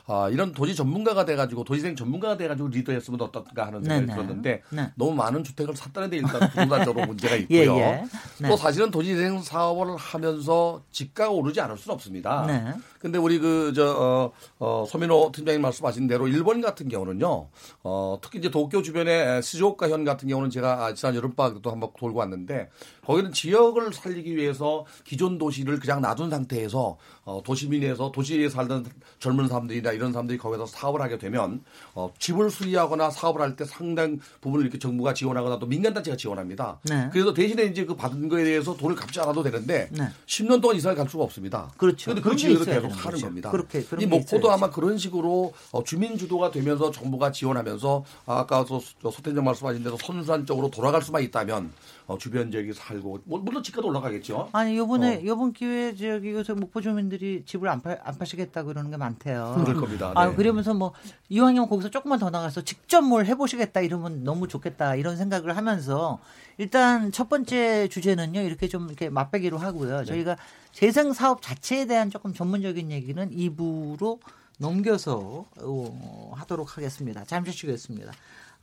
아, 0.07 0.29
이런 0.29 0.51
도시 0.51 0.75
전문가가 0.75 1.25
돼가지고 1.25 1.63
도시생 1.63 1.95
전문가가 1.95 2.37
돼가지고 2.37 2.67
리더했으면 2.69 3.21
어떨까 3.21 3.67
하는 3.67 3.83
생각이 3.83 4.01
네, 4.01 4.07
네. 4.07 4.13
들었는데 4.13 4.61
네. 4.69 4.91
너무 4.95 5.13
많은 5.15 5.43
주택을 5.43 5.75
샀다는 5.75 6.09
데 6.09 6.17
일단 6.17 6.49
부동산적으로 6.49 7.05
문제가 7.05 7.35
예, 7.37 7.39
있고요. 7.39 7.77
예. 7.77 8.03
네. 8.39 8.49
또 8.49 8.57
사실은 8.57 8.91
도시재생 8.91 9.41
사업을 9.41 9.95
하면서 9.95 10.81
집가가 10.91 11.31
오르지 11.31 11.61
않을 11.61 11.77
수는 11.77 11.95
없습니다. 11.95 12.45
네. 12.45 12.73
근데 12.99 13.19
우리 13.19 13.37
그, 13.37 13.71
저, 13.75 13.91
어, 13.91 14.31
어, 14.57 14.85
소민호 14.87 15.31
팀장님 15.31 15.61
말씀하신 15.61 16.07
대로 16.07 16.27
일본 16.27 16.59
같은 16.59 16.87
경우는요, 16.89 17.49
어, 17.83 18.17
특히 18.19 18.39
이제 18.39 18.49
도쿄 18.49 18.81
주변에 18.81 19.41
시즈오카현 19.43 20.05
같은 20.05 20.27
경우는 20.27 20.49
제가 20.49 20.85
아, 20.85 20.93
지난 20.95 21.13
여름방학 21.15 21.53
때도 21.55 21.71
한번 21.71 21.91
돌고 21.97 22.17
왔는데 22.17 22.69
거기는 23.05 23.31
지역을 23.31 23.93
살리기 23.93 24.35
위해서 24.35 24.85
기존 25.03 25.37
도시를 25.37 25.79
그냥 25.79 26.01
놔둔 26.01 26.29
상태에서 26.29 26.97
어, 27.23 27.41
도시민에서 27.43 28.11
도시에 28.11 28.47
살던 28.49 28.85
젊은 29.19 29.47
사람들이나 29.47 29.91
이런 29.91 30.11
사람들이 30.11 30.37
거기서 30.37 30.67
사업을 30.67 31.01
하게 31.01 31.17
되면 31.17 31.63
어, 31.95 32.11
집을 32.19 32.51
수리하거나 32.51 33.09
사업을 33.09 33.41
할 33.41 33.55
때 33.55 33.63
상당 33.63 34.19
부분을 34.41 34.65
이렇게 34.65 34.77
정부가 34.77 35.13
지원하거나 35.13 35.59
또 35.59 35.65
민간단체가 35.65 36.17
지원합니다. 36.17 36.79
네. 36.83 37.09
그래서 37.13 37.33
대신에 37.33 37.63
이제 37.63 37.85
그 37.85 37.95
받은 37.95 38.27
거에 38.27 38.43
대해서 38.43 38.75
돈을 38.75 38.95
갚지 38.95 39.19
않아도 39.21 39.43
되는데 39.43 39.87
네. 39.91 40.09
10년 40.25 40.61
동안 40.61 40.75
이사를 40.75 40.97
갈 40.97 41.07
수가 41.07 41.23
없습니다. 41.23 41.71
그렇죠. 41.77 42.11
그런데 42.11 42.21
그런 42.21 42.35
그 42.35 42.41
있어야 42.41 42.81
계속 42.81 42.89
사는 42.95 43.11
거죠. 43.11 43.25
겁니다. 43.27 43.51
그렇게, 43.51 43.79
이게 43.79 44.05
목포도. 44.05 44.51
아마 44.51 44.69
그런 44.69 44.97
식으로 44.97 45.53
어, 45.71 45.83
주민 45.83 46.17
주도가 46.17 46.51
되면서 46.51 46.91
정부가 46.91 47.31
지원하면서 47.31 48.03
아까 48.25 48.65
소, 48.65 48.79
소태정 48.79 49.43
말씀하신 49.43 49.83
대로 49.83 49.97
선수산 49.97 50.45
쪽으로 50.45 50.69
돌아갈 50.69 51.01
수만 51.01 51.23
있다면 51.23 51.71
어, 52.07 52.17
주변 52.17 52.51
지역이 52.51 52.73
살고 52.73 53.21
뭐, 53.25 53.39
물론 53.39 53.63
집가도 53.63 53.87
올라가겠죠. 53.87 54.49
아니 54.53 54.77
요번에 54.77 55.17
어. 55.17 55.25
요번 55.25 55.53
기회에 55.53 55.95
저기 55.95 56.31
요새 56.31 56.53
목포 56.53 56.81
주민들이 56.81 57.43
집을 57.45 57.67
안, 57.67 57.81
파, 57.81 57.97
안 58.03 58.17
파시겠다 58.17 58.63
그러는 58.63 58.91
게 58.91 58.97
많대요. 58.97 59.55
그럴 59.65 59.79
겁니다. 59.79 60.11
아 60.15 60.27
네. 60.27 60.35
그러면서 60.35 60.73
뭐 60.73 60.93
이왕이면 61.29 61.67
거기서 61.67 61.89
조금만 61.89 62.19
더 62.19 62.29
나가서 62.29 62.61
직접 62.61 63.01
뭘 63.01 63.25
해보시겠다 63.25 63.81
이러면 63.81 64.23
너무 64.23 64.47
좋겠다 64.47 64.95
이런 64.95 65.17
생각을 65.17 65.57
하면서 65.57 66.19
일단 66.57 67.11
첫 67.11 67.27
번째 67.27 67.87
주제는요 67.87 68.41
이렇게 68.41 68.67
좀 68.67 68.85
이렇게 68.87 69.09
맛배기로 69.09 69.57
하고요. 69.57 69.99
네. 69.99 70.05
저희가 70.05 70.37
재생 70.71 71.11
사업 71.13 71.41
자체에 71.41 71.85
대한 71.85 72.11
조금 72.11 72.33
전문적인 72.33 72.91
얘기는 72.91 73.29
2부로 73.31 74.19
넘겨서 74.59 75.45
어, 75.61 76.31
하도록 76.35 76.77
하겠습니다. 76.77 77.23
잠시 77.25 77.51
쉬겠습니다. 77.51 78.11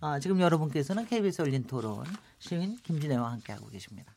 아, 0.04 0.18
지금 0.18 0.40
여러분께서는 0.40 1.06
KBS 1.06 1.42
열린 1.42 1.62
토론 1.62 2.04
시민 2.40 2.76
김진애와 2.78 3.30
함께하고 3.30 3.68
계십니다. 3.68 4.11